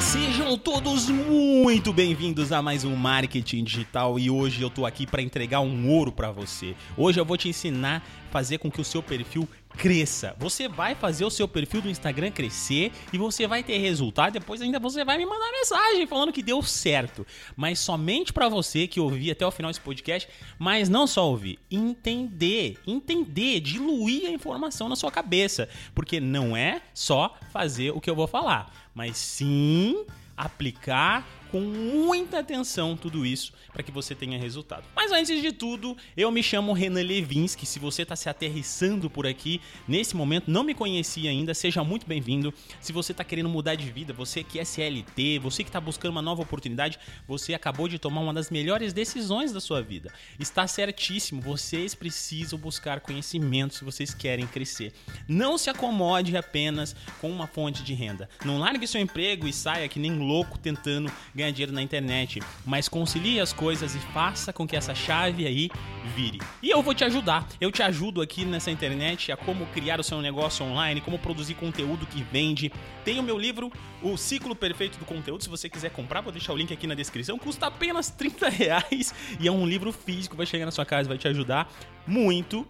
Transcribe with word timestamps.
Sejam 0.00 0.58
todos 0.58 1.08
muito 1.08 1.92
bem-vindos 1.92 2.52
a 2.52 2.60
mais 2.60 2.84
um 2.84 2.96
Marketing 2.96 3.62
Digital 3.62 4.18
e 4.18 4.28
hoje 4.28 4.60
eu 4.60 4.68
tô 4.68 4.84
aqui 4.84 5.06
para 5.06 5.22
entregar 5.22 5.60
um 5.60 5.88
ouro 5.88 6.10
para 6.10 6.30
você. 6.30 6.74
Hoje 6.96 7.20
eu 7.20 7.24
vou 7.24 7.36
te 7.36 7.48
ensinar 7.48 8.02
a 8.28 8.32
fazer 8.32 8.58
com 8.58 8.70
que 8.70 8.80
o 8.80 8.84
seu 8.84 9.02
perfil 9.02 9.48
cresça. 9.76 10.34
Você 10.38 10.68
vai 10.68 10.94
fazer 10.94 11.24
o 11.24 11.30
seu 11.30 11.46
perfil 11.46 11.82
do 11.82 11.90
Instagram 11.90 12.30
crescer 12.30 12.92
e 13.12 13.18
você 13.18 13.46
vai 13.46 13.62
ter 13.62 13.78
resultado. 13.78 14.32
Depois 14.32 14.60
ainda 14.60 14.78
você 14.78 15.04
vai 15.04 15.18
me 15.18 15.26
mandar 15.26 15.50
mensagem 15.52 16.06
falando 16.06 16.32
que 16.32 16.42
deu 16.42 16.62
certo. 16.62 17.26
Mas 17.56 17.78
somente 17.78 18.32
para 18.32 18.48
você 18.48 18.86
que 18.86 19.00
ouvir 19.00 19.30
até 19.30 19.46
o 19.46 19.50
final 19.50 19.70
desse 19.70 19.80
podcast, 19.80 20.28
mas 20.58 20.88
não 20.88 21.06
só 21.06 21.28
ouvir, 21.28 21.58
entender, 21.70 22.78
entender, 22.86 23.60
diluir 23.60 24.28
a 24.28 24.32
informação 24.32 24.88
na 24.88 24.96
sua 24.96 25.10
cabeça, 25.10 25.68
porque 25.94 26.20
não 26.20 26.56
é 26.56 26.82
só 26.92 27.36
fazer 27.52 27.90
o 27.90 28.00
que 28.00 28.10
eu 28.10 28.14
vou 28.14 28.26
falar, 28.26 28.72
mas 28.94 29.16
sim 29.16 30.06
aplicar 30.36 31.26
com 31.54 31.60
muita 31.60 32.40
atenção 32.40 32.96
tudo 32.96 33.24
isso 33.24 33.52
para 33.72 33.80
que 33.80 33.92
você 33.92 34.12
tenha 34.12 34.36
resultado. 34.36 34.84
Mas 34.92 35.12
antes 35.12 35.40
de 35.40 35.52
tudo, 35.52 35.96
eu 36.16 36.28
me 36.32 36.42
chamo 36.42 36.72
Renan 36.72 37.04
Levinsky. 37.04 37.64
Se 37.64 37.78
você 37.78 38.02
está 38.02 38.16
se 38.16 38.28
aterrissando 38.28 39.08
por 39.08 39.24
aqui 39.24 39.60
nesse 39.86 40.16
momento, 40.16 40.50
não 40.50 40.64
me 40.64 40.74
conhecia 40.74 41.30
ainda, 41.30 41.54
seja 41.54 41.84
muito 41.84 42.08
bem-vindo. 42.08 42.52
Se 42.80 42.92
você 42.92 43.12
está 43.12 43.22
querendo 43.22 43.48
mudar 43.48 43.76
de 43.76 43.88
vida, 43.88 44.12
você 44.12 44.42
que 44.42 44.58
é 44.58 44.64
CLT, 44.64 45.38
você 45.38 45.62
que 45.62 45.68
está 45.68 45.80
buscando 45.80 46.10
uma 46.10 46.22
nova 46.22 46.42
oportunidade, 46.42 46.98
você 47.24 47.54
acabou 47.54 47.86
de 47.86 48.00
tomar 48.00 48.22
uma 48.22 48.34
das 48.34 48.50
melhores 48.50 48.92
decisões 48.92 49.52
da 49.52 49.60
sua 49.60 49.80
vida. 49.80 50.12
Está 50.40 50.66
certíssimo, 50.66 51.40
vocês 51.40 51.94
precisam 51.94 52.58
buscar 52.58 52.98
conhecimento 52.98 53.74
se 53.74 53.84
vocês 53.84 54.12
querem 54.12 54.48
crescer. 54.48 54.92
Não 55.28 55.56
se 55.56 55.70
acomode 55.70 56.36
apenas 56.36 56.96
com 57.20 57.30
uma 57.30 57.46
fonte 57.46 57.84
de 57.84 57.94
renda. 57.94 58.28
Não 58.44 58.58
largue 58.58 58.88
seu 58.88 59.00
emprego 59.00 59.46
e 59.46 59.52
saia 59.52 59.88
que 59.88 60.00
nem 60.00 60.18
louco 60.18 60.58
tentando 60.58 61.12
ganhar 61.32 61.43
ganhar 61.44 61.50
dinheiro 61.52 61.72
na 61.72 61.82
internet, 61.82 62.40
mas 62.64 62.88
concilie 62.88 63.40
as 63.40 63.52
coisas 63.52 63.94
e 63.94 63.98
faça 63.98 64.52
com 64.52 64.66
que 64.66 64.76
essa 64.76 64.94
chave 64.94 65.46
aí 65.46 65.70
vire. 66.14 66.40
E 66.62 66.70
eu 66.70 66.82
vou 66.82 66.94
te 66.94 67.04
ajudar. 67.04 67.46
Eu 67.60 67.70
te 67.70 67.82
ajudo 67.82 68.22
aqui 68.22 68.44
nessa 68.44 68.70
internet 68.70 69.30
a 69.32 69.36
como 69.36 69.66
criar 69.66 70.00
o 70.00 70.02
seu 70.02 70.20
negócio 70.20 70.64
online, 70.64 71.00
como 71.00 71.18
produzir 71.18 71.54
conteúdo 71.54 72.06
que 72.06 72.22
vende. 72.22 72.72
Tem 73.04 73.18
o 73.18 73.22
meu 73.22 73.38
livro, 73.38 73.70
O 74.02 74.16
Ciclo 74.16 74.54
Perfeito 74.54 74.98
do 74.98 75.04
Conteúdo. 75.04 75.42
Se 75.42 75.50
você 75.50 75.68
quiser 75.68 75.90
comprar, 75.90 76.20
vou 76.20 76.32
deixar 76.32 76.52
o 76.52 76.56
link 76.56 76.72
aqui 76.72 76.86
na 76.86 76.94
descrição. 76.94 77.38
Custa 77.38 77.66
apenas 77.66 78.10
30 78.10 78.48
reais 78.48 79.14
e 79.38 79.48
é 79.48 79.52
um 79.52 79.66
livro 79.66 79.92
físico, 79.92 80.36
vai 80.36 80.46
chegar 80.46 80.64
na 80.64 80.72
sua 80.72 80.86
casa, 80.86 81.08
vai 81.08 81.18
te 81.18 81.28
ajudar 81.28 81.70
muito 82.06 82.66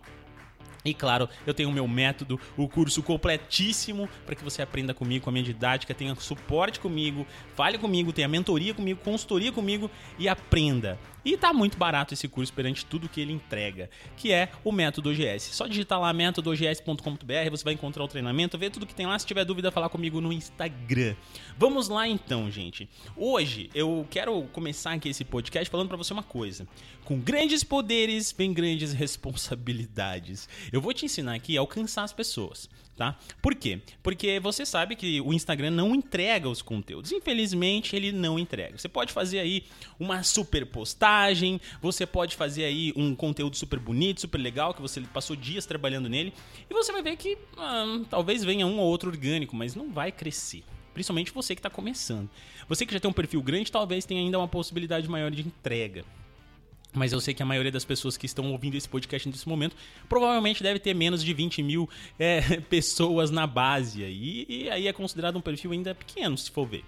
e 0.84 0.92
claro, 0.92 1.28
eu 1.46 1.54
tenho 1.54 1.70
o 1.70 1.72
meu 1.72 1.88
método, 1.88 2.38
o 2.56 2.68
curso 2.68 3.02
completíssimo 3.02 4.08
para 4.26 4.34
que 4.34 4.44
você 4.44 4.60
aprenda 4.60 4.92
comigo, 4.92 5.24
com 5.24 5.30
a 5.30 5.32
minha 5.32 5.44
didática, 5.44 5.94
tenha 5.94 6.14
suporte 6.14 6.78
comigo, 6.78 7.26
fale 7.54 7.78
comigo, 7.78 8.12
tenha 8.12 8.28
mentoria 8.28 8.74
comigo, 8.74 9.00
consultoria 9.02 9.50
comigo 9.50 9.90
e 10.18 10.28
aprenda. 10.28 10.98
E 11.24 11.36
tá 11.36 11.52
muito 11.52 11.78
barato 11.78 12.12
esse 12.12 12.28
curso 12.28 12.52
perante 12.52 12.84
tudo 12.84 13.08
que 13.08 13.20
ele 13.20 13.32
entrega, 13.32 13.88
que 14.16 14.30
é 14.30 14.50
o 14.62 14.70
método 14.70 15.10
OGS. 15.10 15.54
Só 15.54 15.66
digitar 15.66 15.98
lá 15.98 16.12
métodoogs.com.br, 16.12 17.50
você 17.50 17.64
vai 17.64 17.72
encontrar 17.72 18.04
o 18.04 18.08
treinamento, 18.08 18.58
ver 18.58 18.70
tudo 18.70 18.86
que 18.86 18.94
tem 18.94 19.06
lá. 19.06 19.18
Se 19.18 19.26
tiver 19.26 19.44
dúvida, 19.44 19.70
falar 19.70 19.88
comigo 19.88 20.20
no 20.20 20.32
Instagram. 20.32 21.14
Vamos 21.56 21.88
lá 21.88 22.06
então, 22.06 22.50
gente. 22.50 22.88
Hoje 23.16 23.70
eu 23.74 24.06
quero 24.10 24.42
começar 24.52 24.92
aqui 24.92 25.08
esse 25.08 25.24
podcast 25.24 25.70
falando 25.70 25.88
para 25.88 25.96
você 25.96 26.12
uma 26.12 26.22
coisa. 26.22 26.68
Com 27.04 27.18
grandes 27.18 27.64
poderes 27.64 28.30
vem 28.36 28.52
grandes 28.52 28.92
responsabilidades. 28.94 30.48
Eu 30.70 30.80
vou 30.80 30.92
te 30.92 31.06
ensinar 31.06 31.34
aqui 31.34 31.56
a 31.56 31.60
alcançar 31.60 32.02
as 32.02 32.12
pessoas 32.12 32.68
tá? 32.96 33.18
Por 33.42 33.54
quê? 33.54 33.80
Porque 34.02 34.38
você 34.40 34.64
sabe 34.64 34.96
que 34.96 35.20
o 35.20 35.32
Instagram 35.32 35.70
não 35.70 35.94
entrega 35.94 36.48
os 36.48 36.62
conteúdos. 36.62 37.12
Infelizmente, 37.12 37.94
ele 37.94 38.12
não 38.12 38.38
entrega. 38.38 38.78
Você 38.78 38.88
pode 38.88 39.12
fazer 39.12 39.38
aí 39.38 39.64
uma 39.98 40.22
super 40.22 40.66
postagem, 40.66 41.60
você 41.80 42.06
pode 42.06 42.36
fazer 42.36 42.64
aí 42.64 42.92
um 42.96 43.14
conteúdo 43.14 43.56
super 43.56 43.78
bonito, 43.78 44.20
super 44.20 44.38
legal, 44.38 44.74
que 44.74 44.82
você 44.82 45.00
passou 45.00 45.36
dias 45.36 45.66
trabalhando 45.66 46.08
nele, 46.08 46.32
e 46.68 46.74
você 46.74 46.92
vai 46.92 47.02
ver 47.02 47.16
que 47.16 47.36
ah, 47.56 48.00
talvez 48.08 48.44
venha 48.44 48.66
um 48.66 48.78
ou 48.78 48.86
outro 48.86 49.10
orgânico, 49.10 49.54
mas 49.56 49.74
não 49.74 49.90
vai 49.90 50.10
crescer. 50.12 50.62
Principalmente 50.92 51.32
você 51.32 51.54
que 51.54 51.58
está 51.58 51.70
começando. 51.70 52.30
Você 52.68 52.86
que 52.86 52.92
já 52.92 53.00
tem 53.00 53.10
um 53.10 53.14
perfil 53.14 53.42
grande, 53.42 53.70
talvez 53.70 54.04
tenha 54.04 54.20
ainda 54.20 54.38
uma 54.38 54.46
possibilidade 54.48 55.08
maior 55.08 55.30
de 55.30 55.42
entrega. 55.42 56.04
Mas 56.94 57.12
eu 57.12 57.20
sei 57.20 57.34
que 57.34 57.42
a 57.42 57.46
maioria 57.46 57.72
das 57.72 57.84
pessoas 57.84 58.16
que 58.16 58.24
estão 58.24 58.52
ouvindo 58.52 58.76
esse 58.76 58.88
podcast 58.88 59.28
nesse 59.28 59.48
momento 59.48 59.76
provavelmente 60.08 60.62
deve 60.62 60.78
ter 60.78 60.94
menos 60.94 61.22
de 61.22 61.34
20 61.34 61.62
mil 61.62 61.90
é, 62.18 62.60
pessoas 62.70 63.30
na 63.30 63.46
base. 63.46 64.04
aí 64.04 64.46
e 64.48 64.70
aí 64.70 64.86
é 64.86 64.92
considerado 64.92 65.36
um 65.36 65.40
perfil 65.40 65.72
ainda 65.72 65.94
pequeno, 65.94 66.38
se 66.38 66.50
for 66.50 66.66
ver. 66.66 66.84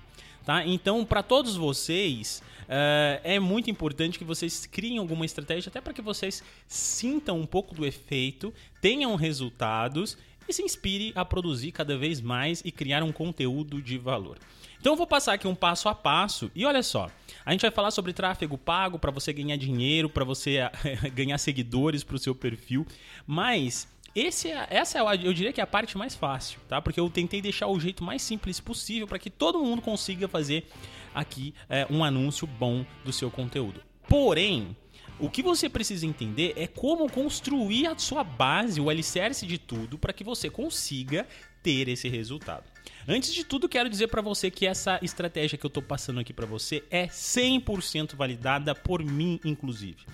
Tá? 0.46 0.64
Então, 0.64 1.04
para 1.04 1.24
todos 1.24 1.56
vocês, 1.56 2.40
uh, 2.62 3.20
é 3.24 3.40
muito 3.40 3.68
importante 3.68 4.16
que 4.16 4.24
vocês 4.24 4.64
criem 4.64 4.98
alguma 4.98 5.26
estratégia, 5.26 5.68
até 5.68 5.80
para 5.80 5.92
que 5.92 6.00
vocês 6.00 6.40
sintam 6.68 7.40
um 7.40 7.46
pouco 7.46 7.74
do 7.74 7.84
efeito, 7.84 8.54
tenham 8.80 9.16
resultados 9.16 10.16
e 10.48 10.52
se 10.52 10.62
inspire 10.62 11.12
a 11.14 11.24
produzir 11.24 11.72
cada 11.72 11.96
vez 11.96 12.20
mais 12.20 12.62
e 12.64 12.70
criar 12.70 13.02
um 13.02 13.12
conteúdo 13.12 13.80
de 13.80 13.98
valor. 13.98 14.38
Então 14.80 14.92
eu 14.92 14.96
vou 14.96 15.06
passar 15.06 15.32
aqui 15.32 15.48
um 15.48 15.54
passo 15.54 15.88
a 15.88 15.94
passo 15.94 16.50
e 16.54 16.64
olha 16.64 16.82
só, 16.82 17.10
a 17.44 17.52
gente 17.52 17.62
vai 17.62 17.70
falar 17.70 17.90
sobre 17.90 18.12
tráfego 18.12 18.56
pago 18.56 18.98
para 18.98 19.10
você 19.10 19.32
ganhar 19.32 19.56
dinheiro, 19.56 20.08
para 20.08 20.24
você 20.24 20.58
ganhar 21.14 21.38
seguidores 21.38 22.04
para 22.04 22.16
o 22.16 22.18
seu 22.18 22.34
perfil, 22.34 22.86
mas 23.26 23.88
esse 24.14 24.50
é, 24.50 24.66
essa 24.70 24.98
é, 24.98 25.02
eu 25.26 25.32
diria 25.34 25.52
que 25.52 25.60
é 25.60 25.64
a 25.64 25.66
parte 25.66 25.98
mais 25.98 26.14
fácil, 26.14 26.58
tá? 26.68 26.80
Porque 26.80 26.98
eu 26.98 27.10
tentei 27.10 27.42
deixar 27.42 27.66
o 27.66 27.78
jeito 27.78 28.02
mais 28.02 28.22
simples 28.22 28.58
possível 28.58 29.06
para 29.06 29.18
que 29.18 29.28
todo 29.28 29.62
mundo 29.62 29.82
consiga 29.82 30.26
fazer 30.26 30.66
aqui 31.14 31.52
é, 31.68 31.86
um 31.90 32.02
anúncio 32.02 32.46
bom 32.46 32.84
do 33.04 33.12
seu 33.12 33.30
conteúdo. 33.30 33.82
Porém, 34.08 34.74
o 35.18 35.30
que 35.30 35.42
você 35.42 35.68
precisa 35.68 36.06
entender 36.06 36.52
é 36.56 36.66
como 36.66 37.10
construir 37.10 37.86
a 37.86 37.98
sua 37.98 38.22
base, 38.22 38.80
o 38.80 38.90
alicerce 38.90 39.46
de 39.46 39.58
tudo, 39.58 39.98
para 39.98 40.12
que 40.12 40.22
você 40.22 40.50
consiga 40.50 41.26
ter 41.62 41.88
esse 41.88 42.08
resultado. 42.08 42.64
Antes 43.08 43.32
de 43.32 43.44
tudo, 43.44 43.68
quero 43.68 43.88
dizer 43.88 44.08
para 44.08 44.20
você 44.20 44.50
que 44.50 44.66
essa 44.66 44.98
estratégia 45.02 45.56
que 45.56 45.64
eu 45.64 45.68
estou 45.68 45.82
passando 45.82 46.20
aqui 46.20 46.32
para 46.32 46.46
você 46.46 46.84
é 46.90 47.06
100% 47.06 48.14
validada 48.14 48.74
por 48.74 49.02
mim, 49.02 49.40
inclusive. 49.44 50.04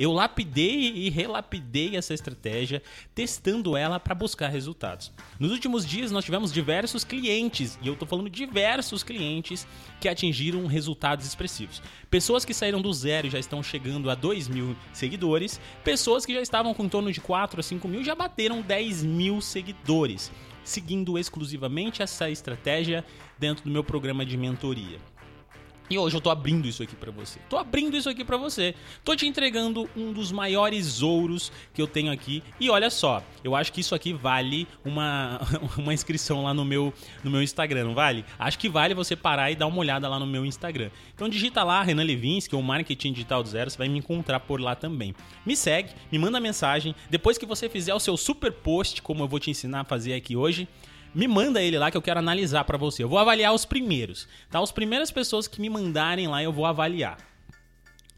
Eu 0.00 0.12
lapidei 0.12 0.94
e 0.94 1.10
relapidei 1.10 1.94
essa 1.94 2.14
estratégia, 2.14 2.82
testando 3.14 3.76
ela 3.76 4.00
para 4.00 4.14
buscar 4.14 4.48
resultados. 4.48 5.12
Nos 5.38 5.52
últimos 5.52 5.84
dias, 5.84 6.10
nós 6.10 6.24
tivemos 6.24 6.50
diversos 6.50 7.04
clientes, 7.04 7.78
e 7.82 7.86
eu 7.86 7.92
estou 7.92 8.08
falando 8.08 8.30
diversos 8.30 9.02
clientes, 9.02 9.66
que 10.00 10.08
atingiram 10.08 10.64
resultados 10.64 11.26
expressivos. 11.26 11.82
Pessoas 12.08 12.46
que 12.46 12.54
saíram 12.54 12.80
do 12.80 12.90
zero 12.94 13.26
e 13.26 13.30
já 13.30 13.38
estão 13.38 13.62
chegando 13.62 14.08
a 14.08 14.14
2 14.14 14.48
mil 14.48 14.74
seguidores, 14.90 15.60
pessoas 15.84 16.24
que 16.24 16.32
já 16.32 16.40
estavam 16.40 16.72
com 16.72 16.86
em 16.86 16.88
torno 16.88 17.12
de 17.12 17.20
4 17.20 17.60
a 17.60 17.62
5 17.62 17.86
mil 17.86 18.02
já 18.02 18.14
bateram 18.14 18.62
10 18.62 19.02
mil 19.02 19.42
seguidores, 19.42 20.32
seguindo 20.64 21.18
exclusivamente 21.18 22.00
essa 22.00 22.30
estratégia 22.30 23.04
dentro 23.38 23.64
do 23.64 23.70
meu 23.70 23.84
programa 23.84 24.24
de 24.24 24.38
mentoria. 24.38 24.98
E 25.90 25.98
hoje 25.98 26.16
eu 26.16 26.20
tô 26.20 26.30
abrindo 26.30 26.68
isso 26.68 26.84
aqui 26.84 26.94
para 26.94 27.10
você. 27.10 27.40
Tô 27.48 27.58
abrindo 27.58 27.96
isso 27.96 28.08
aqui 28.08 28.24
para 28.24 28.36
você. 28.36 28.76
Tô 29.04 29.16
te 29.16 29.26
entregando 29.26 29.90
um 29.96 30.12
dos 30.12 30.30
maiores 30.30 31.02
ouros 31.02 31.50
que 31.74 31.82
eu 31.82 31.86
tenho 31.88 32.12
aqui. 32.12 32.44
E 32.60 32.70
olha 32.70 32.88
só, 32.88 33.20
eu 33.42 33.56
acho 33.56 33.72
que 33.72 33.80
isso 33.80 33.92
aqui 33.92 34.12
vale 34.12 34.68
uma, 34.84 35.40
uma 35.76 35.92
inscrição 35.92 36.44
lá 36.44 36.54
no 36.54 36.64
meu, 36.64 36.94
no 37.24 37.30
meu 37.32 37.42
Instagram, 37.42 37.86
não 37.86 37.94
vale? 37.94 38.24
Acho 38.38 38.56
que 38.56 38.68
vale 38.68 38.94
você 38.94 39.16
parar 39.16 39.50
e 39.50 39.56
dar 39.56 39.66
uma 39.66 39.78
olhada 39.78 40.08
lá 40.08 40.16
no 40.16 40.26
meu 40.28 40.46
Instagram. 40.46 40.90
Então 41.12 41.28
digita 41.28 41.64
lá 41.64 41.82
Renan 41.82 42.04
Levinsky 42.04 42.54
ou 42.54 42.62
Marketing 42.62 43.12
Digital 43.12 43.42
do 43.42 43.48
Zero, 43.48 43.68
você 43.68 43.76
vai 43.76 43.88
me 43.88 43.98
encontrar 43.98 44.38
por 44.38 44.60
lá 44.60 44.76
também. 44.76 45.12
Me 45.44 45.56
segue, 45.56 45.90
me 46.12 46.20
manda 46.20 46.38
mensagem. 46.38 46.94
Depois 47.10 47.36
que 47.36 47.44
você 47.44 47.68
fizer 47.68 47.92
o 47.92 47.98
seu 47.98 48.16
super 48.16 48.52
post, 48.52 49.02
como 49.02 49.24
eu 49.24 49.28
vou 49.28 49.40
te 49.40 49.50
ensinar 49.50 49.80
a 49.80 49.84
fazer 49.84 50.14
aqui 50.14 50.36
hoje, 50.36 50.68
me 51.14 51.26
manda 51.26 51.62
ele 51.62 51.78
lá 51.78 51.90
que 51.90 51.96
eu 51.96 52.02
quero 52.02 52.18
analisar 52.18 52.64
para 52.64 52.78
você. 52.78 53.02
Eu 53.02 53.08
vou 53.08 53.18
avaliar 53.18 53.54
os 53.54 53.64
primeiros, 53.64 54.28
tá? 54.50 54.60
As 54.60 54.72
primeiras 54.72 55.10
pessoas 55.10 55.48
que 55.48 55.60
me 55.60 55.68
mandarem 55.70 56.28
lá 56.28 56.42
eu 56.42 56.52
vou 56.52 56.66
avaliar. 56.66 57.30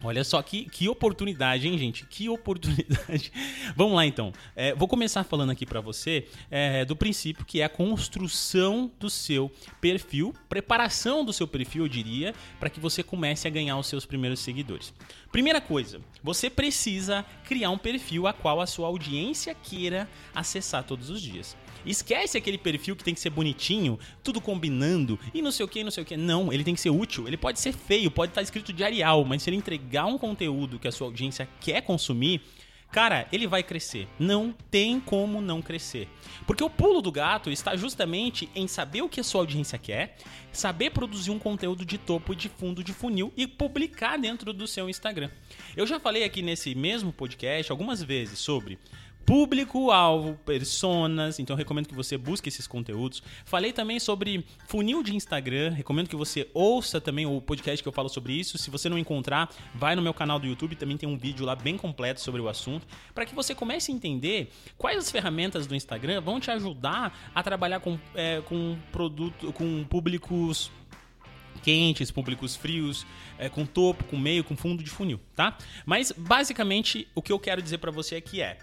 Olha 0.04 0.24
só 0.24 0.42
que, 0.42 0.64
que 0.64 0.88
oportunidade, 0.88 1.68
hein, 1.68 1.78
gente? 1.78 2.04
Que 2.06 2.28
oportunidade. 2.28 3.32
Vamos 3.76 3.94
lá, 3.94 4.04
então. 4.04 4.32
É, 4.56 4.74
vou 4.74 4.88
começar 4.88 5.22
falando 5.22 5.50
aqui 5.50 5.64
para 5.64 5.80
você 5.80 6.26
é, 6.50 6.84
do 6.84 6.96
princípio 6.96 7.44
que 7.44 7.60
é 7.60 7.64
a 7.64 7.68
construção 7.68 8.90
do 8.98 9.08
seu 9.08 9.50
perfil, 9.80 10.34
preparação 10.48 11.24
do 11.24 11.32
seu 11.32 11.46
perfil, 11.46 11.84
eu 11.84 11.88
diria, 11.88 12.34
para 12.58 12.68
que 12.68 12.80
você 12.80 13.02
comece 13.02 13.46
a 13.46 13.50
ganhar 13.50 13.78
os 13.78 13.86
seus 13.86 14.04
primeiros 14.04 14.40
seguidores. 14.40 14.92
Primeira 15.30 15.60
coisa, 15.60 16.00
você 16.22 16.50
precisa 16.50 17.24
criar 17.44 17.70
um 17.70 17.78
perfil 17.78 18.26
a 18.26 18.32
qual 18.32 18.60
a 18.60 18.66
sua 18.66 18.88
audiência 18.88 19.54
queira 19.54 20.08
acessar 20.34 20.82
todos 20.82 21.10
os 21.10 21.22
dias. 21.22 21.56
Esquece 21.84 22.38
aquele 22.38 22.58
perfil 22.58 22.96
que 22.96 23.04
tem 23.04 23.14
que 23.14 23.20
ser 23.20 23.30
bonitinho, 23.30 23.98
tudo 24.22 24.40
combinando 24.40 25.18
e 25.34 25.42
não 25.42 25.50
sei 25.50 25.64
o 25.64 25.68
que, 25.68 25.84
não 25.84 25.90
sei 25.90 26.02
o 26.02 26.06
que. 26.06 26.16
Não, 26.16 26.52
ele 26.52 26.64
tem 26.64 26.74
que 26.74 26.80
ser 26.80 26.90
útil. 26.90 27.26
Ele 27.26 27.36
pode 27.36 27.60
ser 27.60 27.72
feio, 27.72 28.10
pode 28.10 28.30
estar 28.30 28.42
escrito 28.42 28.72
de 28.72 28.84
Arial, 28.84 29.24
mas 29.24 29.42
se 29.42 29.50
ele 29.50 29.56
entregar 29.56 30.06
um 30.06 30.18
conteúdo 30.18 30.78
que 30.78 30.88
a 30.88 30.92
sua 30.92 31.06
audiência 31.06 31.48
quer 31.60 31.82
consumir, 31.82 32.40
cara, 32.90 33.26
ele 33.32 33.46
vai 33.46 33.62
crescer. 33.62 34.06
Não 34.18 34.54
tem 34.70 35.00
como 35.00 35.40
não 35.40 35.62
crescer. 35.62 36.08
Porque 36.46 36.62
o 36.62 36.70
pulo 36.70 37.00
do 37.00 37.10
gato 37.10 37.50
está 37.50 37.74
justamente 37.74 38.48
em 38.54 38.68
saber 38.68 39.02
o 39.02 39.08
que 39.08 39.20
a 39.20 39.24
sua 39.24 39.40
audiência 39.40 39.78
quer, 39.78 40.16
saber 40.52 40.90
produzir 40.90 41.30
um 41.30 41.38
conteúdo 41.38 41.84
de 41.84 41.98
topo 41.98 42.32
e 42.32 42.36
de 42.36 42.48
fundo 42.48 42.84
de 42.84 42.92
funil 42.92 43.32
e 43.36 43.46
publicar 43.46 44.18
dentro 44.18 44.52
do 44.52 44.66
seu 44.66 44.88
Instagram. 44.88 45.30
Eu 45.76 45.86
já 45.86 45.98
falei 45.98 46.22
aqui 46.24 46.42
nesse 46.42 46.74
mesmo 46.74 47.12
podcast 47.12 47.72
algumas 47.72 48.02
vezes 48.02 48.38
sobre 48.38 48.78
público-alvo, 49.24 50.34
personas, 50.44 51.38
então 51.38 51.56
recomendo 51.56 51.88
que 51.88 51.94
você 51.94 52.16
busque 52.16 52.48
esses 52.48 52.66
conteúdos. 52.66 53.22
Falei 53.44 53.72
também 53.72 53.98
sobre 54.00 54.44
funil 54.66 55.02
de 55.02 55.14
Instagram, 55.14 55.70
recomendo 55.70 56.08
que 56.08 56.16
você 56.16 56.48
ouça 56.52 57.00
também 57.00 57.26
o 57.26 57.40
podcast 57.40 57.82
que 57.82 57.88
eu 57.88 57.92
falo 57.92 58.08
sobre 58.08 58.32
isso. 58.32 58.58
Se 58.58 58.70
você 58.70 58.88
não 58.88 58.98
encontrar, 58.98 59.50
vai 59.74 59.94
no 59.94 60.02
meu 60.02 60.14
canal 60.14 60.38
do 60.38 60.46
YouTube, 60.46 60.76
também 60.76 60.96
tem 60.96 61.08
um 61.08 61.16
vídeo 61.16 61.46
lá 61.46 61.54
bem 61.54 61.76
completo 61.76 62.20
sobre 62.20 62.40
o 62.40 62.48
assunto, 62.48 62.86
para 63.14 63.24
que 63.24 63.34
você 63.34 63.54
comece 63.54 63.90
a 63.90 63.94
entender 63.94 64.50
quais 64.76 64.98
as 64.98 65.10
ferramentas 65.10 65.66
do 65.66 65.74
Instagram 65.74 66.20
vão 66.20 66.40
te 66.40 66.50
ajudar 66.50 67.30
a 67.34 67.42
trabalhar 67.42 67.80
com, 67.80 67.98
é, 68.14 68.40
com 68.42 68.76
produto, 68.90 69.52
com 69.52 69.84
públicos 69.84 70.70
quentes, 71.62 72.10
públicos 72.10 72.56
frios, 72.56 73.06
é, 73.38 73.48
com 73.48 73.64
topo, 73.64 74.04
com 74.04 74.16
meio, 74.16 74.44
com 74.44 74.56
fundo 74.56 74.82
de 74.82 74.90
funil, 74.90 75.20
tá? 75.34 75.56
Mas 75.86 76.12
basicamente 76.12 77.08
o 77.14 77.22
que 77.22 77.32
eu 77.32 77.38
quero 77.38 77.62
dizer 77.62 77.78
para 77.78 77.90
você 77.90 78.16
aqui 78.16 78.42
é 78.42 78.58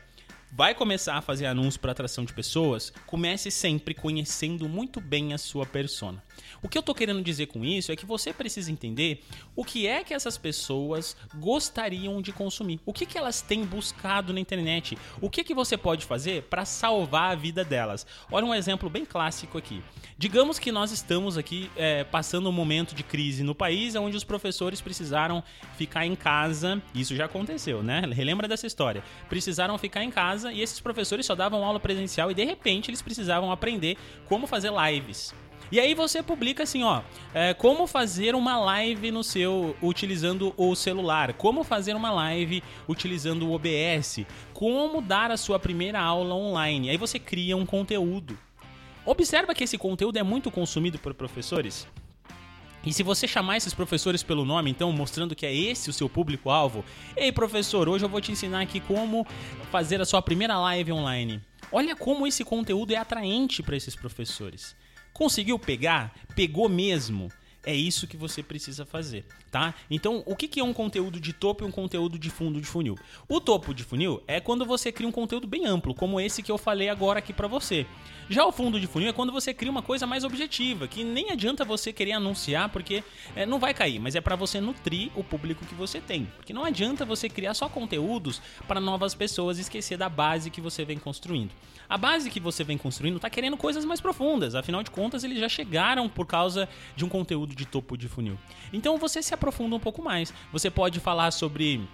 vai 0.51 0.73
começar 0.73 1.15
a 1.15 1.21
fazer 1.21 1.45
anúncios 1.45 1.77
para 1.77 1.91
atração 1.91 2.25
de 2.25 2.33
pessoas, 2.33 2.91
comece 3.05 3.51
sempre 3.51 3.93
conhecendo 3.93 4.67
muito 4.67 4.99
bem 4.99 5.33
a 5.33 5.37
sua 5.37 5.65
persona. 5.65 6.23
O 6.61 6.69
que 6.69 6.77
eu 6.77 6.83
tô 6.83 6.93
querendo 6.93 7.21
dizer 7.21 7.47
com 7.47 7.63
isso 7.63 7.91
é 7.91 7.95
que 7.95 8.05
você 8.05 8.33
precisa 8.33 8.71
entender 8.71 9.23
o 9.55 9.63
que 9.63 9.87
é 9.87 10.03
que 10.03 10.13
essas 10.13 10.37
pessoas 10.37 11.15
gostariam 11.35 12.21
de 12.21 12.31
consumir, 12.31 12.79
o 12.85 12.93
que, 12.93 13.05
que 13.05 13.17
elas 13.17 13.41
têm 13.41 13.65
buscado 13.65 14.33
na 14.33 14.39
internet, 14.39 14.97
o 15.21 15.29
que, 15.29 15.43
que 15.43 15.53
você 15.53 15.77
pode 15.77 16.05
fazer 16.05 16.43
para 16.43 16.65
salvar 16.65 17.31
a 17.31 17.35
vida 17.35 17.63
delas. 17.63 18.05
Olha 18.31 18.45
um 18.45 18.53
exemplo 18.53 18.89
bem 18.89 19.05
clássico 19.05 19.57
aqui. 19.57 19.81
Digamos 20.17 20.59
que 20.59 20.71
nós 20.71 20.91
estamos 20.91 21.37
aqui 21.37 21.71
é, 21.75 22.03
passando 22.03 22.49
um 22.49 22.51
momento 22.51 22.93
de 22.93 23.03
crise 23.03 23.43
no 23.43 23.55
país, 23.55 23.95
onde 23.95 24.17
os 24.17 24.23
professores 24.23 24.81
precisaram 24.81 25.43
ficar 25.77 26.05
em 26.05 26.15
casa. 26.15 26.81
Isso 26.93 27.15
já 27.15 27.25
aconteceu, 27.25 27.81
né? 27.81 28.01
Relembra 28.13 28.47
dessa 28.47 28.67
história. 28.67 29.03
Precisaram 29.27 29.77
ficar 29.77 30.03
em 30.03 30.11
casa 30.11 30.51
e 30.51 30.61
esses 30.61 30.79
professores 30.79 31.25
só 31.25 31.35
davam 31.35 31.63
aula 31.63 31.79
presencial 31.79 32.29
e 32.31 32.33
de 32.33 32.43
repente 32.43 32.89
eles 32.89 33.01
precisavam 33.01 33.51
aprender 33.51 33.97
como 34.27 34.45
fazer 34.45 34.71
lives. 34.71 35.33
E 35.71 35.79
aí 35.79 35.93
você 35.93 36.23
publica 36.23 36.63
assim, 36.63 36.83
ó, 36.83 37.01
é, 37.33 37.53
como 37.53 37.85
fazer 37.85 38.33
uma 38.33 38.57
live 38.57 39.11
no 39.11 39.23
seu 39.23 39.75
utilizando 39.81 40.53
o 40.57 40.75
celular, 40.75 41.33
como 41.33 41.63
fazer 41.63 41.95
uma 41.95 42.11
live 42.11 42.63
utilizando 42.87 43.47
o 43.47 43.53
OBS, 43.53 44.25
como 44.51 44.99
dar 44.99 45.29
a 45.29 45.37
sua 45.37 45.59
primeira 45.59 45.99
aula 45.99 46.33
online. 46.33 46.89
Aí 46.89 46.97
você 46.97 47.19
cria 47.19 47.55
um 47.55 47.65
conteúdo. 47.65 48.37
Observa 49.05 49.53
que 49.53 49.63
esse 49.63 49.77
conteúdo 49.77 50.17
é 50.17 50.23
muito 50.23 50.49
consumido 50.49 50.97
por 50.97 51.13
professores. 51.13 51.87
E 52.85 52.93
se 52.93 53.03
você 53.03 53.27
chamar 53.27 53.57
esses 53.57 53.73
professores 53.73 54.23
pelo 54.23 54.45
nome, 54.45 54.71
então 54.71 54.91
mostrando 54.91 55.35
que 55.35 55.45
é 55.45 55.53
esse 55.53 55.89
o 55.89 55.93
seu 55.93 56.07
público-alvo, 56.07 56.83
ei 57.15 57.31
professor, 57.31 57.89
hoje 57.89 58.05
eu 58.05 58.09
vou 58.09 58.21
te 58.21 58.31
ensinar 58.31 58.61
aqui 58.61 58.79
como 58.79 59.27
fazer 59.69 60.01
a 60.01 60.05
sua 60.05 60.21
primeira 60.21 60.57
live 60.57 60.91
online. 60.93 61.41
Olha 61.71 61.95
como 61.95 62.25
esse 62.25 62.43
conteúdo 62.43 62.91
é 62.91 62.95
atraente 62.95 63.61
para 63.61 63.75
esses 63.75 63.95
professores. 63.95 64.75
Conseguiu 65.19 65.59
pegar? 65.59 66.13
Pegou 66.33 66.69
mesmo? 66.69 67.29
É 67.69 67.75
isso 67.75 68.07
que 68.07 68.17
você 68.17 68.41
precisa 68.41 68.83
fazer, 68.83 69.23
tá? 69.51 69.75
Então, 69.91 70.23
o 70.25 70.35
que 70.35 70.59
é 70.59 70.63
um 70.63 70.73
conteúdo 70.73 71.19
de 71.19 71.31
topo 71.31 71.63
e 71.63 71.67
um 71.67 71.71
conteúdo 71.71 72.17
de 72.17 72.27
fundo 72.27 72.59
de 72.59 72.65
funil? 72.65 72.97
O 73.27 73.39
topo 73.39 73.75
de 73.75 73.83
funil 73.83 74.23
é 74.25 74.39
quando 74.39 74.65
você 74.65 74.91
cria 74.91 75.07
um 75.07 75.11
conteúdo 75.11 75.45
bem 75.45 75.67
amplo, 75.67 75.93
como 75.93 76.19
esse 76.19 76.41
que 76.41 76.51
eu 76.51 76.57
falei 76.57 76.89
agora 76.89 77.19
aqui 77.19 77.31
para 77.31 77.47
você. 77.47 77.85
Já 78.27 78.43
o 78.43 78.51
fundo 78.51 78.79
de 78.79 78.87
funil 78.87 79.09
é 79.09 79.13
quando 79.13 79.31
você 79.31 79.53
cria 79.53 79.69
uma 79.69 79.83
coisa 79.83 80.07
mais 80.07 80.23
objetiva, 80.23 80.87
que 80.87 81.03
nem 81.03 81.29
adianta 81.29 81.63
você 81.63 81.93
querer 81.93 82.13
anunciar, 82.13 82.69
porque 82.69 83.03
é, 83.35 83.45
não 83.45 83.59
vai 83.59 83.71
cair, 83.71 83.99
mas 83.99 84.15
é 84.15 84.21
para 84.21 84.35
você 84.35 84.59
nutrir 84.59 85.11
o 85.15 85.23
público 85.23 85.63
que 85.63 85.75
você 85.75 86.01
tem. 86.01 86.25
Porque 86.37 86.53
não 86.53 86.65
adianta 86.65 87.05
você 87.05 87.29
criar 87.29 87.53
só 87.53 87.69
conteúdos 87.69 88.41
para 88.67 88.79
novas 88.79 89.13
pessoas 89.13 89.59
e 89.59 89.61
esquecer 89.61 89.95
da 89.95 90.09
base 90.09 90.49
que 90.49 90.59
você 90.59 90.83
vem 90.83 90.97
construindo. 90.97 91.51
A 91.87 91.97
base 91.97 92.29
que 92.29 92.39
você 92.39 92.63
vem 92.63 92.77
construindo 92.77 93.15
está 93.15 93.31
querendo 93.31 93.57
coisas 93.57 93.83
mais 93.83 93.99
profundas, 93.99 94.53
afinal 94.53 94.83
de 94.83 94.91
contas, 94.91 95.23
eles 95.23 95.39
já 95.39 95.49
chegaram 95.49 96.07
por 96.07 96.27
causa 96.27 96.69
de 96.95 97.03
um 97.03 97.09
conteúdo 97.09 97.55
de 97.59 97.65
topo 97.65 97.97
de 97.97 98.07
funil. 98.07 98.37
Então 98.71 98.97
você 98.97 99.21
se 99.21 99.33
aprofunda 99.33 99.75
um 99.75 99.79
pouco 99.79 100.01
mais. 100.01 100.33
Você 100.51 100.69
pode 100.69 100.99
falar 100.99 101.31
sobre 101.31 101.87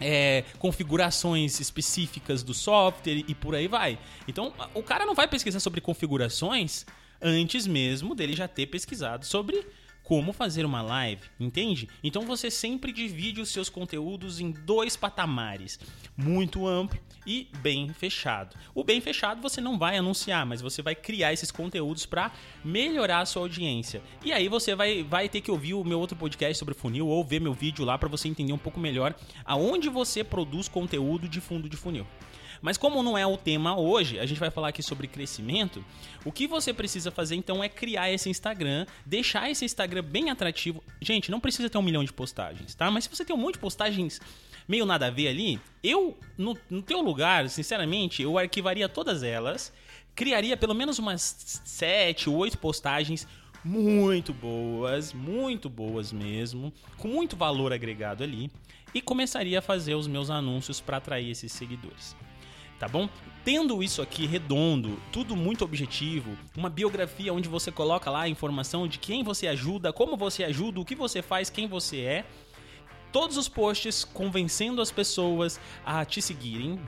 é, 0.00 0.44
configurações 0.58 1.60
específicas 1.60 2.42
do 2.42 2.52
software 2.52 3.24
e 3.26 3.34
por 3.34 3.54
aí 3.54 3.66
vai. 3.66 3.98
Então, 4.28 4.52
o 4.74 4.82
cara 4.82 5.06
não 5.06 5.14
vai 5.14 5.26
pesquisar 5.26 5.60
sobre 5.60 5.80
configurações 5.80 6.84
antes 7.20 7.66
mesmo 7.66 8.14
dele 8.14 8.34
já 8.34 8.46
ter 8.46 8.66
pesquisado 8.66 9.24
sobre 9.24 9.66
como 10.04 10.34
fazer 10.34 10.66
uma 10.66 10.82
live, 10.82 11.22
entende? 11.40 11.88
Então 12.04 12.22
você 12.22 12.50
sempre 12.50 12.92
divide 12.92 13.40
os 13.40 13.48
seus 13.48 13.70
conteúdos 13.70 14.38
em 14.38 14.52
dois 14.52 14.96
patamares, 14.96 15.80
muito 16.14 16.68
amplo 16.68 17.00
e 17.26 17.48
bem 17.62 17.88
fechado. 17.88 18.54
O 18.74 18.84
bem 18.84 19.00
fechado 19.00 19.40
você 19.40 19.62
não 19.62 19.78
vai 19.78 19.96
anunciar, 19.96 20.44
mas 20.44 20.60
você 20.60 20.82
vai 20.82 20.94
criar 20.94 21.32
esses 21.32 21.50
conteúdos 21.50 22.04
para 22.04 22.30
melhorar 22.62 23.20
a 23.20 23.26
sua 23.26 23.42
audiência. 23.42 24.02
E 24.22 24.30
aí 24.30 24.46
você 24.46 24.74
vai, 24.74 25.02
vai 25.02 25.26
ter 25.28 25.40
que 25.40 25.50
ouvir 25.50 25.72
o 25.72 25.82
meu 25.82 25.98
outro 25.98 26.16
podcast 26.16 26.58
sobre 26.58 26.74
funil 26.74 27.08
ou 27.08 27.24
ver 27.24 27.40
meu 27.40 27.54
vídeo 27.54 27.84
lá 27.84 27.96
para 27.96 28.08
você 28.08 28.28
entender 28.28 28.52
um 28.52 28.58
pouco 28.58 28.78
melhor 28.78 29.14
aonde 29.42 29.88
você 29.88 30.22
produz 30.22 30.68
conteúdo 30.68 31.26
de 31.26 31.40
fundo 31.40 31.66
de 31.66 31.78
funil. 31.78 32.06
Mas 32.64 32.78
como 32.78 33.02
não 33.02 33.18
é 33.18 33.26
o 33.26 33.36
tema 33.36 33.78
hoje, 33.78 34.18
a 34.18 34.24
gente 34.24 34.40
vai 34.40 34.50
falar 34.50 34.68
aqui 34.68 34.82
sobre 34.82 35.06
crescimento. 35.06 35.84
O 36.24 36.32
que 36.32 36.46
você 36.46 36.72
precisa 36.72 37.10
fazer 37.10 37.34
então 37.34 37.62
é 37.62 37.68
criar 37.68 38.10
esse 38.10 38.30
Instagram, 38.30 38.86
deixar 39.04 39.50
esse 39.50 39.66
Instagram 39.66 40.02
bem 40.02 40.30
atrativo. 40.30 40.82
Gente, 40.98 41.30
não 41.30 41.40
precisa 41.40 41.68
ter 41.68 41.76
um 41.76 41.82
milhão 41.82 42.02
de 42.02 42.10
postagens, 42.10 42.74
tá? 42.74 42.90
Mas 42.90 43.04
se 43.04 43.10
você 43.10 43.22
tem 43.22 43.36
um 43.36 43.38
monte 43.38 43.56
de 43.56 43.60
postagens 43.60 44.18
meio 44.66 44.86
nada 44.86 45.08
a 45.08 45.10
ver 45.10 45.28
ali, 45.28 45.60
eu, 45.82 46.16
no, 46.38 46.56
no 46.70 46.80
teu 46.80 47.02
lugar, 47.02 47.50
sinceramente, 47.50 48.22
eu 48.22 48.38
arquivaria 48.38 48.88
todas 48.88 49.22
elas, 49.22 49.70
criaria 50.14 50.56
pelo 50.56 50.74
menos 50.74 50.98
umas 50.98 51.60
sete, 51.66 52.30
oito 52.30 52.56
postagens 52.56 53.28
muito 53.62 54.32
boas, 54.32 55.12
muito 55.12 55.68
boas 55.68 56.10
mesmo, 56.12 56.72
com 56.96 57.08
muito 57.08 57.36
valor 57.36 57.74
agregado 57.74 58.24
ali, 58.24 58.50
e 58.94 59.02
começaria 59.02 59.58
a 59.58 59.62
fazer 59.62 59.94
os 59.96 60.06
meus 60.06 60.30
anúncios 60.30 60.80
para 60.80 60.96
atrair 60.96 61.30
esses 61.30 61.52
seguidores 61.52 62.16
tá 62.78 62.88
bom? 62.88 63.08
Tendo 63.44 63.82
isso 63.82 64.00
aqui 64.00 64.26
redondo, 64.26 64.98
tudo 65.12 65.36
muito 65.36 65.64
objetivo, 65.64 66.36
uma 66.56 66.70
biografia 66.70 67.32
onde 67.32 67.48
você 67.48 67.70
coloca 67.70 68.10
lá 68.10 68.22
a 68.22 68.28
informação 68.28 68.88
de 68.88 68.98
quem 68.98 69.22
você 69.22 69.46
ajuda, 69.46 69.92
como 69.92 70.16
você 70.16 70.44
ajuda, 70.44 70.80
o 70.80 70.84
que 70.84 70.94
você 70.94 71.20
faz, 71.20 71.50
quem 71.50 71.68
você 71.68 72.00
é. 72.00 72.24
Todos 73.12 73.36
os 73.36 73.48
posts 73.48 74.02
convencendo 74.02 74.80
as 74.80 74.90
pessoas 74.90 75.60
a 75.84 76.04
te 76.04 76.22
seguirem, 76.22 76.80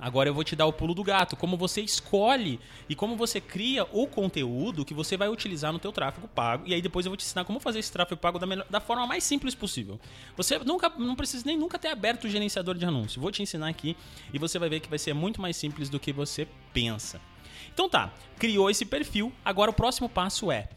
Agora 0.00 0.28
eu 0.28 0.34
vou 0.34 0.42
te 0.42 0.56
dar 0.56 0.66
o 0.66 0.72
pulo 0.72 0.94
do 0.94 1.04
gato, 1.04 1.36
como 1.36 1.56
você 1.56 1.80
escolhe 1.80 2.58
e 2.88 2.94
como 2.94 3.16
você 3.16 3.40
cria 3.40 3.86
o 3.92 4.06
conteúdo 4.06 4.84
que 4.84 4.94
você 4.94 5.16
vai 5.16 5.28
utilizar 5.28 5.72
no 5.72 5.78
teu 5.78 5.92
tráfego 5.92 6.26
pago. 6.26 6.66
E 6.66 6.72
aí 6.72 6.80
depois 6.80 7.04
eu 7.04 7.10
vou 7.10 7.16
te 7.16 7.24
ensinar 7.24 7.44
como 7.44 7.60
fazer 7.60 7.80
esse 7.80 7.92
tráfego 7.92 8.20
pago 8.20 8.38
da, 8.38 8.46
melhor, 8.46 8.66
da 8.70 8.80
forma 8.80 9.06
mais 9.06 9.22
simples 9.24 9.54
possível. 9.54 10.00
Você 10.36 10.58
nunca 10.60 10.88
não 10.98 11.14
precisa 11.14 11.44
nem 11.44 11.56
nunca 11.56 11.78
ter 11.78 11.88
aberto 11.88 12.24
o 12.24 12.28
gerenciador 12.28 12.76
de 12.76 12.84
anúncio. 12.84 13.20
Vou 13.20 13.30
te 13.30 13.42
ensinar 13.42 13.68
aqui 13.68 13.96
e 14.32 14.38
você 14.38 14.58
vai 14.58 14.68
ver 14.68 14.80
que 14.80 14.88
vai 14.88 14.98
ser 14.98 15.12
muito 15.12 15.40
mais 15.40 15.56
simples 15.56 15.90
do 15.90 16.00
que 16.00 16.12
você 16.12 16.48
pensa. 16.72 17.20
Então 17.72 17.88
tá, 17.88 18.12
criou 18.38 18.70
esse 18.70 18.84
perfil. 18.84 19.32
Agora 19.44 19.70
o 19.70 19.74
próximo 19.74 20.08
passo 20.08 20.50
é 20.50 20.68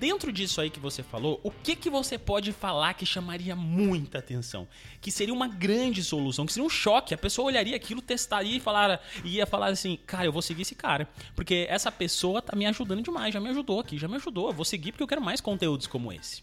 dentro 0.00 0.32
disso 0.32 0.62
aí 0.62 0.70
que 0.70 0.80
você 0.80 1.02
falou, 1.02 1.38
o 1.44 1.50
que 1.50 1.76
que 1.76 1.90
você 1.90 2.16
pode 2.16 2.52
falar 2.52 2.94
que 2.94 3.04
chamaria 3.04 3.54
muita 3.54 4.18
atenção? 4.18 4.66
Que 4.98 5.10
seria 5.10 5.34
uma 5.34 5.46
grande 5.46 6.02
solução, 6.02 6.46
que 6.46 6.54
seria 6.54 6.66
um 6.66 6.70
choque. 6.70 7.12
A 7.12 7.18
pessoa 7.18 7.48
olharia 7.48 7.76
aquilo, 7.76 8.00
testaria 8.00 8.56
e 8.56 8.60
falar, 8.60 9.02
ia 9.22 9.46
falar 9.46 9.66
assim, 9.66 9.98
cara, 10.06 10.24
eu 10.24 10.32
vou 10.32 10.40
seguir 10.40 10.62
esse 10.62 10.74
cara. 10.74 11.06
Porque 11.36 11.66
essa 11.68 11.92
pessoa 11.92 12.40
tá 12.40 12.56
me 12.56 12.64
ajudando 12.64 13.02
demais, 13.02 13.34
já 13.34 13.40
me 13.40 13.50
ajudou 13.50 13.78
aqui, 13.78 13.98
já 13.98 14.08
me 14.08 14.16
ajudou. 14.16 14.48
Eu 14.48 14.54
vou 14.54 14.64
seguir 14.64 14.92
porque 14.92 15.02
eu 15.02 15.08
quero 15.08 15.20
mais 15.20 15.42
conteúdos 15.42 15.86
como 15.86 16.10
esse. 16.10 16.42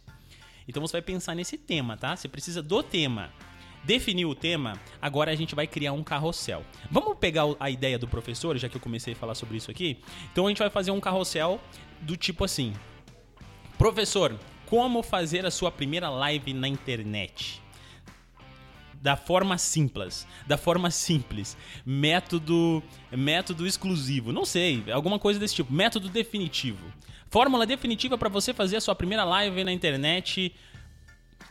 Então 0.67 0.79
você 0.79 0.91
vai 0.91 1.01
pensar 1.01 1.33
nesse 1.33 1.57
tema, 1.57 1.97
tá? 1.97 2.15
Você 2.15 2.27
precisa 2.27 2.61
do 2.61 2.83
tema. 2.83 3.33
Definiu 3.83 4.29
o 4.29 4.35
tema, 4.35 4.79
agora 5.01 5.31
a 5.31 5.35
gente 5.35 5.55
vai 5.55 5.65
criar 5.65 5.93
um 5.93 6.03
carrossel. 6.03 6.63
Vamos 6.91 7.17
pegar 7.17 7.43
a 7.59 7.69
ideia 7.69 7.97
do 7.97 8.07
professor, 8.07 8.55
já 8.57 8.67
que 8.67 8.75
eu 8.75 8.81
comecei 8.81 9.13
a 9.13 9.15
falar 9.15 9.33
sobre 9.33 9.57
isso 9.57 9.71
aqui? 9.71 9.97
Então 10.31 10.45
a 10.45 10.49
gente 10.49 10.59
vai 10.59 10.69
fazer 10.69 10.91
um 10.91 10.99
carrossel 10.99 11.59
do 12.01 12.17
tipo 12.17 12.43
assim: 12.43 12.73
Professor, 13.77 14.35
como 14.65 15.03
fazer 15.03 15.45
a 15.45 15.51
sua 15.51 15.71
primeira 15.71 16.09
live 16.09 16.51
na 16.51 16.67
internet? 16.67 17.61
Da 18.99 19.15
forma 19.15 19.55
simples, 19.59 20.25
da 20.47 20.57
forma 20.57 20.89
simples, 20.89 21.55
método, 21.85 22.81
método 23.11 23.67
exclusivo, 23.67 24.33
não 24.33 24.45
sei, 24.45 24.83
alguma 24.91 25.19
coisa 25.19 25.39
desse 25.39 25.53
tipo, 25.53 25.71
método 25.71 26.09
definitivo. 26.09 26.91
Fórmula 27.29 27.67
definitiva 27.67 28.17
para 28.17 28.29
você 28.29 28.51
fazer 28.51 28.77
a 28.77 28.81
sua 28.81 28.95
primeira 28.95 29.23
live 29.23 29.63
na 29.63 29.71
internet 29.71 30.55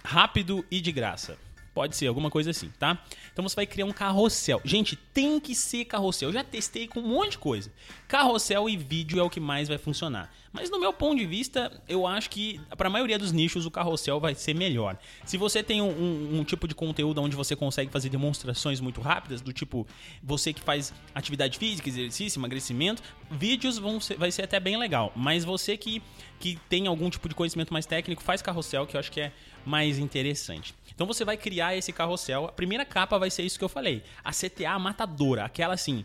rápido 0.04 0.64
e 0.68 0.80
de 0.80 0.90
graça. 0.90 1.38
Pode 1.76 1.94
ser, 1.94 2.06
alguma 2.06 2.30
coisa 2.30 2.52
assim, 2.52 2.72
tá? 2.78 2.98
Então 3.30 3.46
você 3.46 3.54
vai 3.54 3.66
criar 3.66 3.84
um 3.84 3.92
carrossel. 3.92 4.62
Gente, 4.64 4.96
tem 4.96 5.38
que 5.38 5.54
ser 5.54 5.84
carrossel. 5.84 6.30
Eu 6.30 6.32
já 6.32 6.42
testei 6.42 6.88
com 6.88 7.00
um 7.00 7.08
monte 7.08 7.32
de 7.32 7.38
coisa. 7.38 7.70
Carrossel 8.08 8.66
e 8.66 8.78
vídeo 8.78 9.20
é 9.20 9.22
o 9.22 9.28
que 9.28 9.38
mais 9.38 9.68
vai 9.68 9.76
funcionar. 9.76 10.32
Mas 10.56 10.70
no 10.70 10.80
meu 10.80 10.90
ponto 10.90 11.18
de 11.18 11.26
vista, 11.26 11.70
eu 11.86 12.06
acho 12.06 12.30
que 12.30 12.58
para 12.78 12.88
a 12.88 12.90
maioria 12.90 13.18
dos 13.18 13.30
nichos 13.30 13.66
o 13.66 13.70
carrossel 13.70 14.18
vai 14.18 14.34
ser 14.34 14.54
melhor. 14.54 14.96
Se 15.22 15.36
você 15.36 15.62
tem 15.62 15.82
um, 15.82 15.90
um, 15.90 16.38
um, 16.38 16.44
tipo 16.44 16.66
de 16.66 16.74
conteúdo 16.74 17.20
onde 17.20 17.36
você 17.36 17.54
consegue 17.54 17.92
fazer 17.92 18.08
demonstrações 18.08 18.80
muito 18.80 19.02
rápidas, 19.02 19.42
do 19.42 19.52
tipo 19.52 19.86
você 20.22 20.54
que 20.54 20.60
faz 20.62 20.94
atividade 21.14 21.58
física, 21.58 21.90
exercício, 21.90 22.40
emagrecimento, 22.40 23.02
vídeos 23.30 23.76
vão 23.76 24.00
ser, 24.00 24.16
vai 24.16 24.30
ser 24.32 24.44
até 24.44 24.58
bem 24.58 24.78
legal. 24.78 25.12
Mas 25.14 25.44
você 25.44 25.76
que, 25.76 26.02
que 26.40 26.58
tem 26.70 26.86
algum 26.86 27.10
tipo 27.10 27.28
de 27.28 27.34
conhecimento 27.34 27.70
mais 27.70 27.84
técnico, 27.84 28.22
faz 28.22 28.40
carrossel, 28.40 28.86
que 28.86 28.96
eu 28.96 29.00
acho 29.00 29.12
que 29.12 29.20
é 29.20 29.32
mais 29.62 29.98
interessante. 29.98 30.74
Então 30.94 31.06
você 31.06 31.22
vai 31.22 31.36
criar 31.36 31.76
esse 31.76 31.92
carrossel. 31.92 32.46
A 32.46 32.52
primeira 32.52 32.84
capa 32.86 33.18
vai 33.18 33.28
ser 33.28 33.42
isso 33.42 33.58
que 33.58 33.64
eu 33.64 33.68
falei. 33.68 34.02
A 34.24 34.30
CTA 34.32 34.78
matadora, 34.78 35.44
aquela 35.44 35.74
assim. 35.74 36.02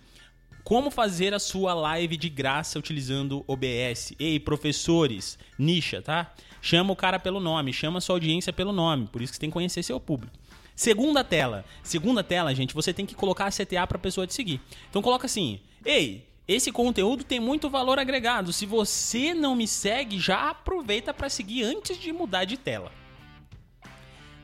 Como 0.64 0.92
fazer 0.92 1.34
a 1.34 1.40
sua 1.40 1.74
live 1.74 2.16
de 2.16 2.30
graça 2.30 2.78
utilizando 2.78 3.44
OBS? 3.48 4.14
Ei, 4.20 4.40
professores, 4.40 5.38
nicha, 5.58 6.02
tá? 6.02 6.34
Chama 6.62 6.94
o 6.94 6.96
cara 6.96 7.20
pelo 7.20 7.40
nome, 7.40 7.74
chama 7.74 7.98
a 7.98 8.02
sua 8.02 8.16
audiência 8.16 8.54
pelo 8.54 8.72
nome. 8.72 9.08
Por 9.08 9.22
isso 9.22 9.32
que 9.32 9.38
você 9.38 9.42
tem 9.42 9.50
que 9.50 9.54
conhecer 9.54 9.84
seu 9.84 10.00
público. 10.00 10.38
Segunda 10.76 11.24
tela. 11.24 11.66
Segunda 11.84 12.24
tela, 12.24 12.54
gente, 12.54 12.74
você 12.74 12.94
tem 12.94 13.06
que 13.06 13.16
colocar 13.16 13.46
a 13.46 13.52
CTA 13.52 13.86
para 13.88 13.98
a 13.98 14.02
pessoa 14.02 14.28
te 14.28 14.34
seguir. 14.34 14.62
Então 14.90 15.02
coloca 15.02 15.26
assim: 15.26 15.60
"Ei, 15.84 16.28
esse 16.48 16.72
conteúdo 16.72 17.24
tem 17.24 17.40
muito 17.40 17.70
valor 17.70 18.00
agregado. 18.00 18.54
Se 18.54 18.66
você 18.66 19.34
não 19.34 19.56
me 19.56 19.68
segue, 19.68 20.20
já 20.20 20.50
aproveita 20.50 21.14
para 21.14 21.30
seguir 21.30 21.64
antes 21.64 21.98
de 21.98 22.14
mudar 22.14 22.46
de 22.46 22.58
tela." 22.58 22.92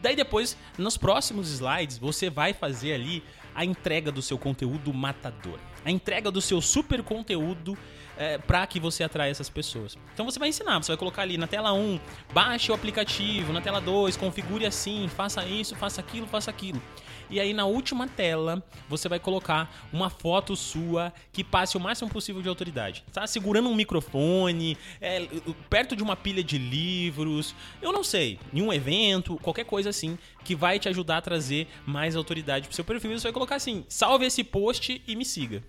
Daí 0.01 0.15
depois, 0.15 0.57
nos 0.77 0.97
próximos 0.97 1.49
slides, 1.49 1.97
você 1.97 2.29
vai 2.29 2.53
fazer 2.53 2.93
ali 2.93 3.23
a 3.55 3.65
entrega 3.65 4.11
do 4.11 4.21
seu 4.21 4.37
conteúdo 4.37 4.93
matador. 4.93 5.59
A 5.87 5.91
entrega 5.91 6.29
do 6.29 6.41
seu 6.41 6.59
super 6.59 7.01
conteúdo 7.01 7.77
é, 8.17 8.37
para 8.37 8.67
que 8.67 8.77
você 8.77 9.05
atraia 9.05 9.31
essas 9.31 9.47
pessoas. 9.47 9.97
Então 10.13 10.25
você 10.25 10.37
vai 10.37 10.49
ensinar, 10.49 10.83
você 10.83 10.91
vai 10.91 10.97
colocar 10.97 11.21
ali 11.21 11.37
na 11.37 11.47
tela 11.47 11.71
1, 11.71 11.97
baixe 12.33 12.69
o 12.73 12.75
aplicativo, 12.75 13.53
na 13.53 13.61
tela 13.61 13.79
2, 13.79 14.17
configure 14.17 14.65
assim, 14.65 15.07
faça 15.07 15.45
isso, 15.45 15.77
faça 15.77 16.01
aquilo, 16.01 16.27
faça 16.27 16.51
aquilo. 16.51 16.81
E 17.29 17.39
aí 17.39 17.53
na 17.53 17.65
última 17.65 18.05
tela 18.05 18.61
você 18.89 19.07
vai 19.07 19.17
colocar 19.17 19.87
uma 19.93 20.09
foto 20.09 20.57
sua 20.57 21.13
que 21.31 21.41
passe 21.41 21.77
o 21.77 21.79
máximo 21.79 22.09
possível 22.09 22.41
de 22.41 22.49
autoridade. 22.49 23.05
Tá 23.13 23.25
segurando 23.25 23.69
um 23.69 23.75
microfone, 23.75 24.77
é, 24.99 25.25
perto 25.69 25.95
de 25.95 26.03
uma 26.03 26.17
pilha 26.17 26.43
de 26.43 26.57
livros, 26.57 27.55
eu 27.81 27.93
não 27.93 28.03
sei, 28.03 28.39
em 28.53 28.61
um 28.61 28.73
evento, 28.73 29.37
qualquer 29.37 29.63
coisa 29.63 29.89
assim 29.89 30.17
que 30.43 30.53
vai 30.53 30.79
te 30.79 30.89
ajudar 30.89 31.17
a 31.17 31.21
trazer 31.21 31.67
mais 31.85 32.13
autoridade 32.13 32.67
pro 32.67 32.75
seu 32.75 32.83
perfil. 32.83 33.17
Você 33.17 33.23
vai 33.23 33.33
colocar 33.33 33.55
assim: 33.55 33.85
salve 33.89 34.25
esse 34.25 34.43
post 34.43 35.01
e 35.05 35.15
me 35.15 35.23
siga. 35.23 35.61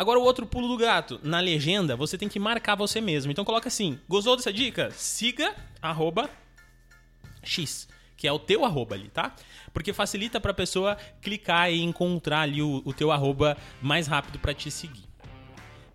Agora 0.00 0.18
o 0.18 0.22
outro 0.22 0.46
pulo 0.46 0.66
do 0.66 0.78
gato. 0.78 1.20
Na 1.22 1.40
legenda, 1.40 1.94
você 1.94 2.16
tem 2.16 2.26
que 2.26 2.38
marcar 2.38 2.74
você 2.74 3.02
mesmo. 3.02 3.30
Então 3.30 3.44
coloca 3.44 3.68
assim: 3.68 3.98
gostou 4.08 4.34
dessa 4.34 4.50
dica? 4.50 4.90
Siga 4.92 5.54
arroba 5.82 6.30
X, 7.42 7.86
que 8.16 8.26
é 8.26 8.32
o 8.32 8.38
teu 8.38 8.64
arroba 8.64 8.94
ali, 8.94 9.10
tá? 9.10 9.36
Porque 9.74 9.92
facilita 9.92 10.40
pra 10.40 10.54
pessoa 10.54 10.96
clicar 11.20 11.70
e 11.70 11.82
encontrar 11.82 12.40
ali 12.40 12.62
o, 12.62 12.80
o 12.82 12.94
teu 12.94 13.12
arroba 13.12 13.58
mais 13.82 14.06
rápido 14.06 14.38
para 14.38 14.54
te 14.54 14.70
seguir. 14.70 15.04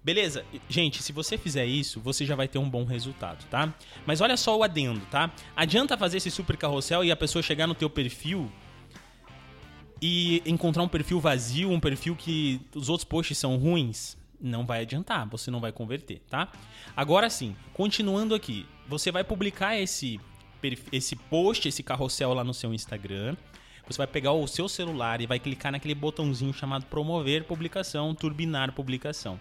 Beleza? 0.04 0.46
Gente, 0.70 1.02
se 1.02 1.12
você 1.12 1.36
fizer 1.36 1.66
isso, 1.66 2.00
você 2.00 2.28
já 2.28 2.36
vai 2.36 2.48
ter 2.48 2.60
um 2.60 2.70
bom 2.70 2.86
resultado, 2.86 3.44
tá? 3.50 3.74
Mas 4.06 4.22
olha 4.22 4.38
só 4.38 4.56
o 4.56 4.62
adendo, 4.62 5.02
tá? 5.10 5.32
Adianta 5.56 5.98
fazer 5.98 6.18
esse 6.18 6.30
super 6.30 6.56
carrossel 6.58 7.04
e 7.04 7.12
a 7.12 7.16
pessoa 7.16 7.42
chegar 7.42 7.66
no 7.66 7.74
teu 7.74 7.90
perfil 7.90 8.52
e 10.08 10.44
encontrar 10.46 10.84
um 10.84 10.88
perfil 10.88 11.20
vazio, 11.20 11.72
um 11.72 11.80
perfil 11.80 12.16
que 12.16 12.62
os 12.76 12.90
outros 12.90 13.04
posts 13.04 13.40
são 13.40 13.58
ruins, 13.58 14.16
não 14.40 14.64
vai 14.64 14.82
adiantar, 14.82 15.28
você 15.28 15.50
não 15.50 15.60
vai 15.60 15.72
converter, 15.72 16.22
tá? 16.30 16.52
Agora 16.96 17.28
sim, 17.28 17.56
continuando 17.74 18.36
aqui, 18.36 18.68
você 18.88 19.12
vai 19.12 19.24
publicar 19.24 19.76
esse 19.76 20.20
esse 20.92 21.16
post, 21.16 21.68
esse 21.68 21.84
carrossel 21.84 22.34
lá 22.34 22.44
no 22.44 22.54
seu 22.54 22.74
Instagram. 22.74 23.36
Você 23.88 23.98
vai 23.98 24.08
pegar 24.08 24.32
o 24.32 24.48
seu 24.48 24.68
celular 24.68 25.22
e 25.22 25.28
vai 25.28 25.40
clicar 25.40 25.72
naquele 25.72 25.94
botãozinho 25.94 26.52
chamado 26.52 26.86
promover 26.86 27.44
publicação, 27.44 28.16
turbinar 28.16 28.74
publicação. 28.74 29.40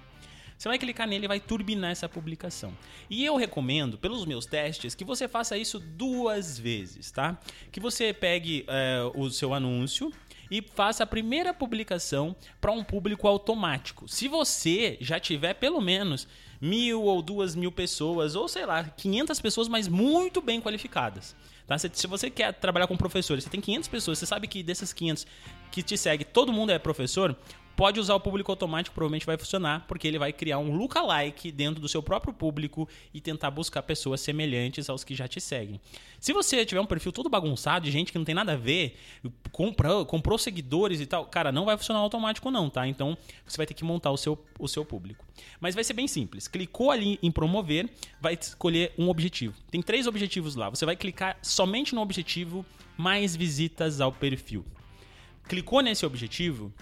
Você 0.56 0.68
vai 0.68 0.78
clicar 0.78 1.06
nele 1.06 1.25
e 1.25 1.28
vai 1.28 1.40
turbinar 1.40 1.90
essa 1.90 2.09
publicação. 2.09 2.73
E 3.11 3.25
eu 3.25 3.37
recomendo, 3.37 3.99
pelos 3.99 4.25
meus 4.25 4.47
testes, 4.47 4.94
que 4.94 5.04
você 5.04 5.26
faça 5.26 5.56
isso 5.59 5.78
duas 5.78 6.59
vezes, 6.59 7.11
tá? 7.11 7.38
Que 7.73 7.80
você 7.80 8.12
pegue 8.12 8.64
é, 8.68 9.00
o 9.14 9.30
seu 9.30 9.52
anúncio, 9.52 10.12
e 10.50 10.62
faça 10.62 11.04
a 11.04 11.06
primeira 11.06 11.52
publicação 11.52 12.34
para 12.60 12.72
um 12.72 12.84
público 12.84 13.26
automático. 13.26 14.08
Se 14.08 14.28
você 14.28 14.96
já 15.00 15.18
tiver 15.18 15.54
pelo 15.54 15.80
menos 15.80 16.26
mil 16.60 17.02
ou 17.02 17.20
duas 17.20 17.54
mil 17.54 17.70
pessoas, 17.70 18.34
ou 18.34 18.48
sei 18.48 18.64
lá, 18.64 18.84
500 18.84 19.40
pessoas, 19.40 19.68
mas 19.68 19.88
muito 19.88 20.40
bem 20.40 20.60
qualificadas. 20.60 21.36
Tá? 21.66 21.78
Se, 21.78 22.06
você 22.06 22.30
quer 22.30 22.52
trabalhar 22.52 22.86
com 22.86 22.96
professores, 22.96 23.44
você 23.44 23.50
tem 23.50 23.60
500 23.60 23.88
pessoas, 23.88 24.18
você 24.18 24.26
sabe 24.26 24.46
que 24.46 24.62
dessas 24.62 24.92
500 24.92 25.26
que 25.70 25.82
te 25.82 25.96
segue, 25.96 26.24
todo 26.24 26.52
mundo 26.52 26.70
é 26.70 26.78
professor, 26.78 27.36
pode 27.76 28.00
usar 28.00 28.14
o 28.14 28.21
público 28.21 28.50
automático, 28.50 28.95
provavelmente 28.95 29.26
vai 29.26 29.37
funcionar, 29.37 29.85
porque 29.87 30.07
ele 30.07 30.19
vai 30.19 30.33
criar 30.33 30.59
um 30.59 30.75
lookalike 30.75 31.50
dentro 31.50 31.81
do 31.81 31.88
seu 31.88 32.02
próprio 32.02 32.33
público 32.33 32.88
e 33.12 33.21
tentar 33.21 33.50
buscar 33.50 33.83
pessoas 33.83 34.21
semelhantes 34.21 34.88
aos 34.88 35.04
que 35.04 35.14
já 35.14 35.26
te 35.26 35.40
seguem. 35.40 35.81
Se 36.21 36.33
você 36.33 36.64
tiver 36.64 36.81
um 36.81 36.87
perfil 36.87 37.12
todo 37.12 37.28
bagunçado 37.28 37.85
de 37.85 37.90
gente 37.90 38.12
que 38.12 38.19
não 38.19 38.25
tem 38.25 38.35
nada 38.35 38.52
a 38.52 38.57
ver, 38.57 38.97
comprou, 39.52 40.07
comprou 40.07 40.38
seguidores 40.38 41.00
e 41.00 41.07
tal, 41.07 41.26
cara, 41.26 41.52
não 41.52 41.64
vai 41.64 41.76
funcionar 41.76 42.00
automático 42.00 42.50
não, 42.50 42.71
tá? 42.71 42.87
Então 42.87 43.16
você 43.47 43.57
vai 43.57 43.66
ter 43.66 43.75
que 43.75 43.85
montar 43.85 44.11
o 44.11 44.16
seu, 44.16 44.43
o 44.59 44.69
seu 44.69 44.85
público. 44.85 45.25
Mas 45.61 45.75
vai 45.75 45.85
ser 45.85 45.95
bem 45.95 46.09
simples. 46.09 46.49
Clicou 46.49 46.90
ali 46.90 47.19
em 47.23 47.31
promover, 47.31 47.90
vai 48.21 48.35
escolher 48.40 48.93
um 48.97 49.09
objetivo. 49.09 49.54
Tem 49.71 49.83
três 49.83 50.07
objetivos 50.07 50.54
lá. 50.54 50.71
Você 50.71 50.87
vai 50.87 50.97
clicar 50.97 51.37
somente 51.43 51.95
no 51.95 52.00
objetivo 52.00 52.64
mais 52.97 53.35
visitas 53.35 54.00
ao 54.00 54.12
perfil. 54.12 54.64
Clicou 55.47 55.83
nesse 55.83 56.07
objetivo, 56.07 56.73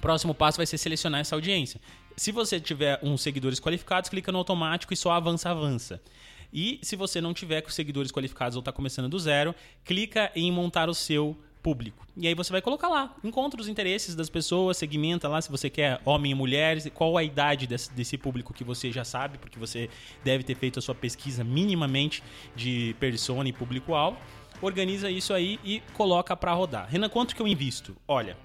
Próximo 0.00 0.34
passo 0.34 0.58
vai 0.58 0.66
ser 0.66 0.78
selecionar 0.78 1.20
essa 1.20 1.34
audiência. 1.34 1.80
Se 2.16 2.32
você 2.32 2.58
tiver 2.58 2.98
uns 3.02 3.20
seguidores 3.20 3.60
qualificados, 3.60 4.08
clica 4.08 4.32
no 4.32 4.38
automático 4.38 4.92
e 4.92 4.96
só 4.96 5.12
avança, 5.12 5.50
avança. 5.50 6.00
E 6.52 6.78
se 6.82 6.96
você 6.96 7.20
não 7.20 7.34
tiver 7.34 7.60
com 7.60 7.70
seguidores 7.70 8.10
qualificados 8.10 8.56
ou 8.56 8.60
está 8.60 8.72
começando 8.72 9.08
do 9.08 9.18
zero, 9.18 9.54
clica 9.84 10.30
em 10.34 10.50
montar 10.50 10.88
o 10.88 10.94
seu 10.94 11.36
público. 11.62 12.06
E 12.16 12.28
aí 12.28 12.34
você 12.34 12.52
vai 12.52 12.62
colocar 12.62 12.88
lá, 12.88 13.16
encontra 13.24 13.60
os 13.60 13.66
interesses 13.66 14.14
das 14.14 14.30
pessoas, 14.30 14.76
segmenta 14.76 15.28
lá 15.28 15.42
se 15.42 15.50
você 15.50 15.68
quer 15.68 16.00
homem 16.04 16.30
e 16.30 16.34
mulheres, 16.34 16.88
qual 16.94 17.16
a 17.16 17.24
idade 17.24 17.66
desse, 17.66 17.92
desse 17.92 18.16
público 18.16 18.54
que 18.54 18.62
você 18.62 18.92
já 18.92 19.04
sabe, 19.04 19.36
porque 19.36 19.58
você 19.58 19.90
deve 20.22 20.44
ter 20.44 20.54
feito 20.54 20.78
a 20.78 20.82
sua 20.82 20.94
pesquisa 20.94 21.42
minimamente 21.42 22.22
de 22.54 22.94
persona 23.00 23.48
e 23.48 23.52
público-alvo. 23.52 24.16
Organiza 24.62 25.10
isso 25.10 25.34
aí 25.34 25.58
e 25.64 25.82
coloca 25.92 26.36
para 26.36 26.54
rodar. 26.54 26.88
Renan, 26.88 27.08
quanto 27.08 27.34
que 27.34 27.42
eu 27.42 27.48
invisto? 27.48 27.96
Olha, 28.06 28.38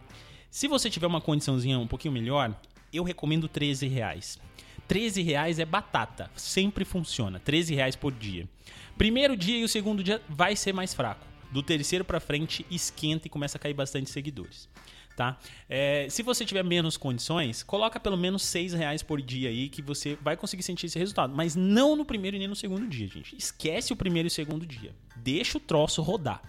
se 0.51 0.67
você 0.67 0.89
tiver 0.89 1.08
uma 1.08 1.22
condiçãozinha 1.22 1.79
um 1.79 1.88
pouquinho 1.88 2.13
melhor, 2.13 2.53
eu 2.91 3.05
recomendo 3.05 3.48
13 3.48 3.88
reais. 3.88 4.38
13 4.86 5.22
reais 5.22 5.60
é 5.60 5.65
batata, 5.65 6.29
sempre 6.36 6.84
funciona. 6.84 7.39
13 7.39 7.74
reais 7.74 7.96
por 7.96 8.12
dia. 8.12 8.50
Primeiro 8.98 9.38
dia 9.38 9.58
e 9.58 9.63
o 9.63 9.70
segundo 9.70 10.03
dia 10.03 10.22
vai 10.27 10.58
ser 10.58 10.74
mais 10.74 10.93
fraco. 10.93 11.25
Do 11.50 11.63
terceiro 11.63 12.03
para 12.03 12.20
frente 12.20 12.65
esquenta 12.70 13.27
e 13.27 13.29
começa 13.29 13.58
a 13.58 13.62
cair 13.62 13.74
bastante 13.74 14.10
seguidores. 14.10 14.67
Tá? 15.15 15.38
É, 15.70 16.08
se 16.10 16.22
você 16.22 16.43
tiver 16.43 16.63
menos 16.63 16.98
condições, 16.98 17.63
coloca 17.63 17.98
pelo 17.98 18.17
menos 18.17 18.43
6 18.43 18.74
reais 18.74 19.01
por 19.01 19.22
dia 19.22 19.48
aí 19.48 19.70
que 19.70 19.81
você 19.81 20.17
vai 20.22 20.36
conseguir 20.36 20.63
sentir 20.63 20.88
esse 20.88 21.00
resultado. 21.00 21.34
Mas 21.34 21.55
não 21.55 21.96
no 21.96 22.03
primeiro 22.03 22.36
e 22.36 22.39
nem 22.39 22.48
no 22.50 22.58
segundo 22.58 22.86
dia, 22.88 23.08
gente. 23.08 23.38
Esquece 23.38 23.93
o 23.93 23.96
primeiro 23.96 24.27
e 24.27 24.29
o 24.29 24.31
segundo 24.31 24.65
dia. 24.65 24.93
Deixa 25.15 25.58
o 25.58 25.62
troço 25.62 26.01
rodar 26.01 26.41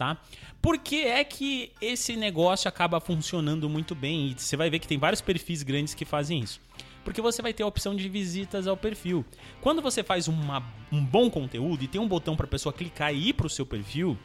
tá? 0.00 0.16
Por 0.62 0.78
que 0.78 1.02
é 1.02 1.22
que 1.22 1.72
esse 1.78 2.16
negócio 2.16 2.66
acaba 2.66 2.98
funcionando 3.00 3.68
muito 3.68 3.94
bem? 3.94 4.28
E 4.28 4.34
você 4.34 4.56
vai 4.56 4.70
ver 4.70 4.78
que 4.78 4.88
tem 4.88 4.96
vários 4.96 5.20
perfis 5.20 5.62
grandes 5.62 5.92
que 5.92 6.06
fazem 6.06 6.40
isso. 6.40 6.58
Porque 7.04 7.20
você 7.20 7.42
vai 7.42 7.52
ter 7.52 7.64
a 7.64 7.66
opção 7.66 7.94
de 7.94 8.08
visitas 8.08 8.66
ao 8.66 8.78
perfil. 8.78 9.22
Quando 9.60 9.82
você 9.82 10.02
faz 10.02 10.26
uma, 10.26 10.64
um 10.90 11.04
bom 11.04 11.28
conteúdo 11.28 11.84
e 11.84 11.86
tem 11.86 12.00
um 12.00 12.08
botão 12.08 12.34
para 12.34 12.46
a 12.46 12.48
pessoa 12.48 12.72
clicar 12.72 13.14
e 13.14 13.28
ir 13.28 13.34
para 13.34 13.46
o 13.46 13.50
seu 13.50 13.66
perfil, 13.66 14.16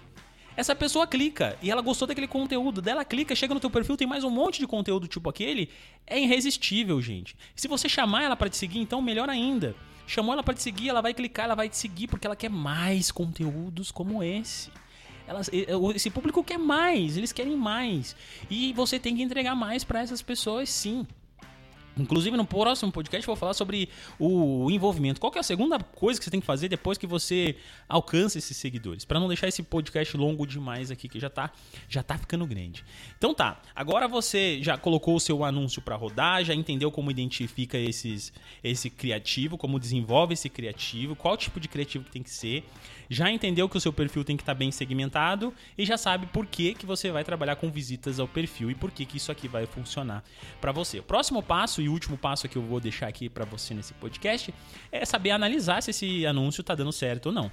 essa 0.55 0.73
pessoa 0.73 1.05
clica 1.05 1.57
e 1.61 1.69
ela 1.69 1.81
gostou 1.81 2.07
daquele 2.07 2.27
conteúdo, 2.27 2.81
dela 2.81 3.03
clica, 3.03 3.35
chega 3.35 3.53
no 3.53 3.59
teu 3.59 3.69
perfil, 3.69 3.97
tem 3.97 4.07
mais 4.07 4.23
um 4.23 4.29
monte 4.29 4.59
de 4.59 4.67
conteúdo 4.67 5.09
tipo 5.09 5.29
aquele, 5.29 5.69
é 6.07 6.17
irresistível, 6.17 7.01
gente. 7.01 7.35
Se 7.53 7.67
você 7.67 7.89
chamar 7.89 8.23
ela 8.23 8.37
para 8.37 8.49
te 8.49 8.55
seguir, 8.55 8.79
então 8.79 9.01
melhor 9.01 9.29
ainda. 9.29 9.75
Chamou 10.07 10.31
ela 10.31 10.43
para 10.43 10.53
te 10.53 10.61
seguir, 10.61 10.87
ela 10.87 11.01
vai 11.01 11.13
clicar, 11.13 11.45
ela 11.45 11.55
vai 11.55 11.67
te 11.67 11.75
seguir 11.75 12.07
porque 12.07 12.25
ela 12.25 12.35
quer 12.35 12.49
mais 12.49 13.11
conteúdos 13.11 13.91
como 13.91 14.23
esse. 14.23 14.69
Elas, 15.27 15.49
esse 15.95 16.09
público 16.09 16.43
quer 16.43 16.59
mais, 16.59 17.17
eles 17.17 17.31
querem 17.31 17.55
mais. 17.55 18.15
E 18.49 18.73
você 18.73 18.99
tem 18.99 19.15
que 19.15 19.23
entregar 19.23 19.55
mais 19.55 19.83
para 19.83 20.01
essas 20.01 20.21
pessoas, 20.21 20.69
sim. 20.69 21.05
Inclusive, 21.97 22.35
no 22.35 22.45
próximo 22.45 22.91
podcast 22.91 23.25
vou 23.25 23.35
falar 23.35 23.53
sobre 23.53 23.89
o 24.19 24.69
envolvimento. 24.69 25.19
Qual 25.19 25.31
é 25.35 25.39
a 25.39 25.43
segunda 25.43 25.79
coisa 25.79 26.19
que 26.19 26.25
você 26.25 26.31
tem 26.31 26.39
que 26.39 26.45
fazer 26.45 26.67
depois 26.67 26.97
que 26.97 27.07
você 27.07 27.55
alcança 27.87 28.37
esses 28.37 28.57
seguidores? 28.57 29.05
Para 29.05 29.19
não 29.19 29.27
deixar 29.27 29.47
esse 29.47 29.63
podcast 29.63 30.15
longo 30.17 30.45
demais 30.45 30.91
aqui, 30.91 31.07
que 31.07 31.19
já 31.19 31.29
tá, 31.29 31.51
já 31.87 32.03
tá 32.03 32.17
ficando 32.17 32.45
grande. 32.45 32.83
Então 33.17 33.33
tá, 33.33 33.61
agora 33.75 34.07
você 34.07 34.61
já 34.61 34.77
colocou 34.77 35.15
o 35.15 35.19
seu 35.19 35.43
anúncio 35.43 35.81
para 35.81 35.95
rodar, 35.95 36.43
já 36.43 36.53
entendeu 36.53 36.91
como 36.91 37.09
identifica 37.09 37.77
esses, 37.77 38.33
esse 38.63 38.89
criativo, 38.89 39.57
como 39.57 39.79
desenvolve 39.79 40.33
esse 40.33 40.49
criativo, 40.49 41.15
qual 41.15 41.37
tipo 41.37 41.59
de 41.59 41.67
criativo 41.67 42.03
que 42.03 42.11
tem 42.11 42.23
que 42.23 42.29
ser, 42.29 42.63
já 43.09 43.29
entendeu 43.29 43.69
que 43.69 43.77
o 43.77 43.81
seu 43.81 43.93
perfil 43.93 44.23
tem 44.23 44.35
que 44.35 44.43
estar 44.43 44.53
tá 44.53 44.59
bem 44.59 44.71
segmentado 44.71 45.53
e 45.77 45.85
já 45.85 45.97
sabe 45.97 46.25
por 46.27 46.45
que, 46.45 46.73
que 46.73 46.85
você 46.85 47.11
vai 47.11 47.23
trabalhar 47.23 47.55
com 47.55 47.69
visitas 47.69 48.19
ao 48.19 48.27
perfil 48.27 48.71
e 48.71 48.75
por 48.75 48.91
que, 48.91 49.05
que 49.05 49.17
isso 49.17 49.31
aqui 49.31 49.47
vai 49.47 49.65
funcionar 49.65 50.23
para 50.59 50.71
você. 50.71 50.99
O 50.99 51.03
próximo 51.03 51.41
passo 51.41 51.81
e 51.85 51.89
último 51.89 52.17
passo 52.17 52.49
que 52.49 52.57
eu 52.57 52.63
vou 52.63 52.79
deixar 52.79 53.07
aqui 53.07 53.29
para 53.29 53.45
você 53.45 53.73
nesse 53.73 53.93
podcast 53.93 54.53
é 54.91 55.05
saber 55.05 55.31
analisar 55.31 55.81
se 55.83 55.91
esse 55.91 56.25
anúncio 56.25 56.61
está 56.61 56.73
dando 56.73 56.91
certo 56.91 57.27
ou 57.27 57.31
não. 57.31 57.51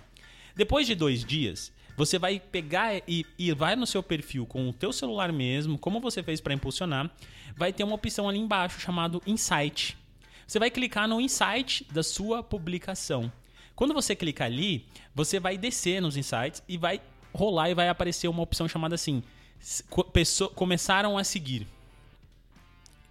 Depois 0.57 0.87
de 0.87 0.95
dois 0.95 1.23
dias, 1.23 1.71
você 1.97 2.19
vai 2.19 2.41
pegar 2.41 3.03
e, 3.07 3.27
e 3.39 3.53
vai 3.53 3.77
no 3.77 3.87
seu 3.87 4.03
perfil 4.03 4.47
com 4.47 4.69
o 4.69 4.73
teu 4.73 4.91
celular 4.91 5.31
mesmo, 5.31 5.79
como 5.79 6.01
você 6.01 6.23
fez 6.23 6.41
para 6.41 6.55
impulsionar, 6.55 7.11
vai 7.55 7.73
ter 7.73 7.85
uma 7.85 7.95
opção 7.95 8.27
ali 8.27 8.39
embaixo 8.39 8.81
chamado 8.81 9.23
Insight. 9.27 9.99
Você 10.47 10.59
vai 10.59 10.71
clicar 10.71 11.07
no 11.07 11.21
Insight 11.21 11.87
da 11.93 12.03
sua 12.03 12.43
publicação. 12.43 13.31
Quando 13.75 13.93
você 13.93 14.17
clicar 14.17 14.47
ali, 14.47 14.87
você 15.15 15.39
vai 15.39 15.59
descer 15.59 16.01
nos 16.01 16.17
insights 16.17 16.62
e 16.69 16.79
vai 16.79 17.01
rolar 17.35 17.71
e 17.71 17.75
vai 17.75 17.89
aparecer 17.89 18.29
uma 18.29 18.43
opção 18.43 18.69
chamada 18.69 18.95
assim: 18.95 19.23
começaram 20.55 21.19
a 21.19 21.25
seguir. 21.25 21.67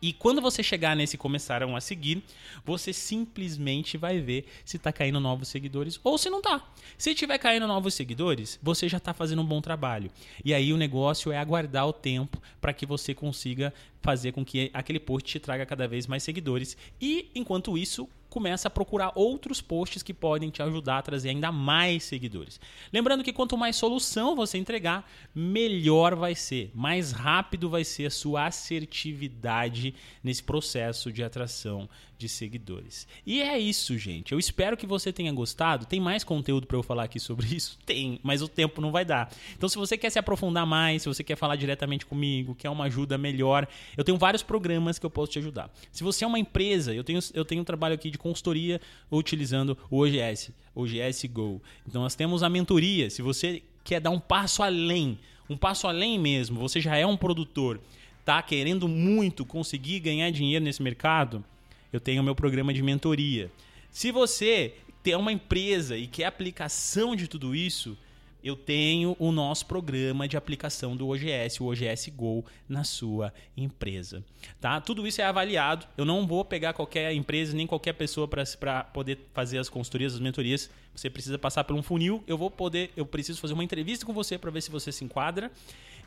E 0.02 0.12
quando 0.12 0.42
você 0.42 0.64
chegar 0.64 0.96
nesse 0.96 1.18
começaram 1.18 1.76
a 1.76 1.82
seguir, 1.82 2.24
você 2.66 2.92
simplesmente 2.92 3.98
vai 3.98 4.20
ver 4.20 4.46
se 4.66 4.78
está 4.78 4.92
caindo 4.92 5.20
novos 5.20 5.48
seguidores 5.48 6.00
ou 6.04 6.18
se 6.18 6.30
não 6.30 6.40
está. 6.40 6.68
Se 6.98 7.14
tiver 7.14 7.38
caindo 7.38 7.68
novos 7.68 7.94
seguidores, 7.94 8.60
você 8.64 8.90
já 8.90 8.98
está 8.98 9.14
fazendo 9.14 9.44
um 9.44 9.46
bom 9.46 9.62
trabalho. 9.62 10.10
E 10.44 10.54
aí 10.54 10.74
o 10.74 10.78
negócio 10.78 11.32
é 11.32 11.38
aguardar 11.38 11.88
o 11.88 11.94
tempo 11.94 12.42
para 12.60 12.74
que 12.74 12.86
você 12.86 13.14
consiga 13.14 13.72
fazer 14.02 14.32
com 14.32 14.44
que 14.44 14.72
aquele 14.74 15.00
post 15.00 15.30
te 15.30 15.40
traga 15.40 15.66
cada 15.66 15.88
vez 15.88 16.08
mais 16.08 16.24
seguidores. 16.24 16.76
E 17.00 17.30
enquanto 17.36 17.78
isso, 17.78 18.10
começa 18.32 18.70
a 18.70 18.72
procurar 18.72 19.12
outros 19.14 19.60
posts 19.60 20.02
que 20.02 20.14
podem 20.14 20.50
te 20.50 20.64
ajudar 20.64 21.00
a 21.00 21.02
trazer 21.02 21.30
ainda 21.30 21.52
mais 21.52 22.06
seguidores. 22.06 22.62
Lembrando 22.92 23.26
que 23.26 23.34
quanto 23.34 23.58
mais 23.58 23.76
solução 23.76 24.38
você 24.38 24.58
entregar, 24.58 25.06
melhor 25.36 26.16
vai 26.16 26.34
ser, 26.34 26.72
mais 26.74 27.12
rápido 27.12 27.70
vai 27.70 27.84
ser 27.84 28.06
a 28.06 28.10
sua 28.10 28.46
assertividade 28.46 29.94
nesse 30.24 30.42
processo 30.42 31.12
de 31.12 31.22
atração 31.22 31.90
de 32.22 32.30
seguidores. 32.30 33.08
E 33.26 33.42
é 33.42 33.58
isso, 33.58 33.98
gente. 33.98 34.32
Eu 34.32 34.38
espero 34.38 34.78
que 34.78 34.86
você 34.86 35.12
tenha 35.12 35.34
gostado. 35.34 35.88
Tem 35.88 36.00
mais 36.00 36.24
conteúdo 36.24 36.68
para 36.68 36.78
eu 36.78 36.84
falar 36.84 37.04
aqui 37.04 37.20
sobre 37.20 37.48
isso? 37.54 37.78
Tem, 37.86 38.20
mas 38.22 38.42
o 38.44 38.48
tempo 38.48 38.80
não 38.80 38.92
vai 38.92 39.04
dar. 39.04 39.32
Então, 39.58 39.68
se 39.68 39.78
você 39.78 39.98
quer 39.98 40.12
se 40.12 40.20
aprofundar 40.20 40.66
mais, 40.66 41.02
se 41.02 41.08
você 41.08 41.24
quer 41.24 41.36
falar 41.36 41.56
diretamente 41.56 42.06
comigo, 42.06 42.54
quer 42.54 42.70
uma 42.70 42.86
ajuda 42.86 43.18
melhor, 43.18 43.68
eu 43.98 44.04
tenho 44.04 44.18
vários 44.18 44.44
programas 44.44 45.00
que 45.00 45.06
eu 45.06 45.10
posso 45.10 45.32
te 45.32 45.40
ajudar. 45.40 45.74
Se 45.92 46.04
você 46.04 46.24
é 46.24 46.28
uma 46.28 46.40
empresa, 46.40 46.94
eu 46.94 47.04
tenho, 47.04 47.20
eu 47.34 47.44
tenho 47.44 47.62
um 47.62 47.66
trabalho 47.66 47.96
aqui 47.96 48.12
de 48.12 48.18
consultoria 48.20 48.80
utilizando 49.12 49.76
o 49.90 50.04
OGS, 50.04 50.52
OGS 50.76 51.26
Go. 51.28 51.62
Então, 51.88 52.04
nós 52.04 52.14
temos 52.14 52.44
a 52.44 52.50
mentoria. 52.50 53.10
Se 53.10 53.24
você 53.24 53.64
quer 53.84 54.00
dar 54.00 54.12
um 54.12 54.20
passo 54.20 54.62
além, 54.62 55.18
um 55.50 55.58
passo 55.58 55.88
além 55.88 56.20
mesmo, 56.20 56.60
você 56.60 56.80
já 56.80 56.96
é 56.96 57.06
um 57.06 57.18
produtor, 57.18 57.82
tá 58.24 58.42
querendo 58.44 58.88
muito 58.88 59.44
conseguir 59.44 60.00
ganhar 60.00 60.30
dinheiro 60.30 60.64
nesse 60.64 60.84
mercado, 60.84 61.44
eu 61.92 62.00
tenho 62.00 62.24
meu 62.24 62.36
programa 62.36 62.74
de 62.74 62.82
mentoria. 62.82 63.52
Se 63.92 64.12
você 64.12 64.76
tem 65.04 65.16
uma 65.16 65.32
empresa 65.32 65.98
e 65.98 66.08
quer 66.08 66.26
aplicação 66.26 67.16
de 67.16 67.28
tudo 67.28 67.56
isso, 67.56 67.98
eu 68.44 68.56
tenho 68.56 69.16
o 69.20 69.32
nosso 69.32 69.66
programa 69.68 70.28
de 70.28 70.36
aplicação 70.36 70.96
do 70.96 71.08
OGS, 71.10 71.62
o 71.62 71.66
OGS 71.66 72.10
Go, 72.10 72.44
na 72.68 72.84
sua 72.84 73.32
empresa. 73.56 74.24
Tá? 74.60 74.82
Tudo 74.82 75.06
isso 75.06 75.22
é 75.22 75.24
avaliado. 75.24 75.86
Eu 75.96 76.06
não 76.06 76.26
vou 76.26 76.44
pegar 76.44 76.74
qualquer 76.74 77.14
empresa 77.14 77.56
nem 77.56 77.68
qualquer 77.68 77.94
pessoa 77.94 78.28
para 78.28 78.84
poder 78.86 79.20
fazer 79.34 79.60
as 79.60 79.70
consultorias, 79.70 80.16
as 80.16 80.20
mentorias. 80.20 80.72
Você 80.96 81.10
precisa 81.10 81.38
passar 81.38 81.64
por 81.64 81.76
um 81.76 81.84
funil. 81.84 82.24
Eu 82.26 82.38
vou 82.38 82.50
poder, 82.50 82.92
eu 82.98 83.06
preciso 83.06 83.40
fazer 83.40 83.54
uma 83.54 83.64
entrevista 83.64 84.06
com 84.06 84.14
você 84.14 84.38
para 84.38 84.50
ver 84.50 84.62
se 84.62 84.72
você 84.72 84.92
se 84.92 85.04
enquadra 85.06 85.52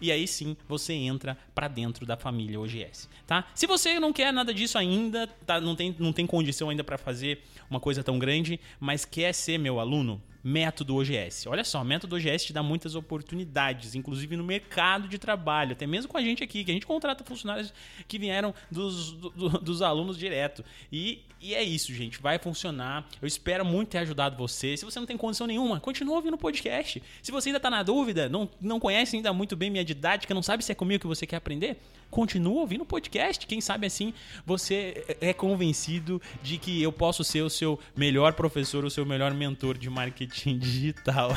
e 0.05 0.12
aí 0.12 0.29
sim 0.29 0.55
você 0.69 0.93
entra 0.93 1.37
para 1.55 1.67
dentro 1.67 2.05
da 2.05 2.14
família 2.17 2.61
OGS, 2.61 3.09
tá? 3.27 3.47
Se 3.55 3.67
você 3.67 3.99
não 3.99 4.12
quer 4.12 4.33
nada 4.33 4.53
disso 4.53 4.77
ainda, 4.77 5.27
tá, 5.47 5.59
não, 5.61 5.75
tem, 5.75 5.97
não 5.99 6.12
tem 6.12 6.27
condição 6.27 6.69
ainda 6.69 6.85
para 6.85 6.99
fazer 6.99 7.43
uma 7.71 7.81
coisa 7.81 8.05
tão 8.05 8.19
grande, 8.19 8.61
mas 8.79 9.07
quer 9.07 9.33
ser 9.33 9.59
meu 9.59 9.81
aluno, 9.81 10.21
método 10.44 10.94
OGS. 10.96 11.46
Olha 11.46 11.64
só, 11.64 11.80
o 11.80 11.85
método 11.85 12.16
OGS 12.16 12.44
te 12.44 12.52
dá 12.52 12.62
muitas 12.62 12.94
oportunidades, 12.94 13.94
inclusive 13.94 14.37
no 14.37 14.44
mercado 14.44 15.09
de 15.09 15.16
trabalho, 15.18 15.72
até 15.72 15.87
mesmo 15.87 16.12
com 16.12 16.18
a 16.18 16.20
gente 16.20 16.44
aqui, 16.44 16.62
que 16.62 16.70
a 16.70 16.74
gente 16.74 16.85
contrata 16.85 17.24
funcionários 17.24 17.72
que 18.07 18.18
vieram 18.18 18.54
dos, 18.70 19.12
do, 19.12 19.48
dos 19.59 19.80
alunos 19.80 20.18
direto. 20.18 20.62
E, 20.92 21.22
e 21.40 21.54
é 21.54 21.62
isso, 21.62 21.94
gente, 21.94 22.20
vai 22.20 22.38
funcionar. 22.38 23.09
Eu 23.22 23.26
espero 23.26 23.64
muito 23.64 23.88
ter 23.88 23.98
ajudado 23.98 24.37
você. 24.37 24.76
Se 24.76 24.85
você 24.85 25.00
não 25.00 25.07
tem 25.07 25.16
condição 25.16 25.46
nenhuma, 25.46 25.80
continua 25.80 26.16
ouvindo 26.16 26.35
o 26.35 26.38
podcast. 26.38 27.02
Se 27.22 27.33
você 27.33 27.48
ainda 27.48 27.57
está 27.57 27.70
na 27.70 27.83
dúvida, 27.83 28.28
não, 28.28 28.48
não 28.61 28.78
conhece 28.78 29.16
ainda 29.16 29.33
muito 29.33 29.57
bem 29.57 29.70
minha 29.70 29.85
didática, 29.85 30.35
não 30.35 30.42
sabe 30.42 30.62
se 30.62 30.72
é 30.72 30.74
comigo 30.74 31.00
que 31.00 31.07
você 31.07 31.26
quer 31.26 31.37
aprender, 31.37 31.78
continua 32.11 32.61
ouvindo 32.61 32.83
o 32.83 32.87
podcast. 32.87 33.46
Quem 33.46 33.62
sabe 33.62 33.87
assim 33.87 34.12
você 34.44 35.04
é 35.20 35.33
convencido 35.33 36.20
de 36.42 36.59
que 36.59 36.83
eu 36.83 36.92
posso 36.92 37.24
ser 37.24 37.40
o 37.42 37.50
seu 37.50 37.80
melhor 37.96 38.35
professor, 38.35 38.85
o 38.85 38.90
seu 38.90 39.07
melhor 39.07 39.33
mentor 39.33 39.78
de 39.78 39.88
marketing 39.88 40.34
marketing 40.35 40.59
digital. 40.59 41.31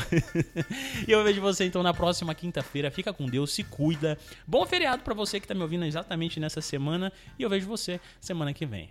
e 1.06 1.12
eu 1.12 1.22
vejo 1.22 1.40
você 1.40 1.64
então 1.64 1.82
na 1.82 1.94
próxima 1.94 2.34
quinta-feira. 2.34 2.90
Fica 2.90 3.12
com 3.12 3.26
Deus, 3.26 3.52
se 3.52 3.62
cuida. 3.62 4.18
Bom 4.46 4.66
feriado 4.66 5.02
para 5.02 5.14
você 5.14 5.38
que 5.38 5.46
tá 5.46 5.54
me 5.54 5.62
ouvindo 5.62 5.84
exatamente 5.84 6.40
nessa 6.40 6.60
semana 6.60 7.12
e 7.38 7.42
eu 7.42 7.48
vejo 7.48 7.66
você 7.66 8.00
semana 8.20 8.52
que 8.52 8.66
vem. 8.66 8.90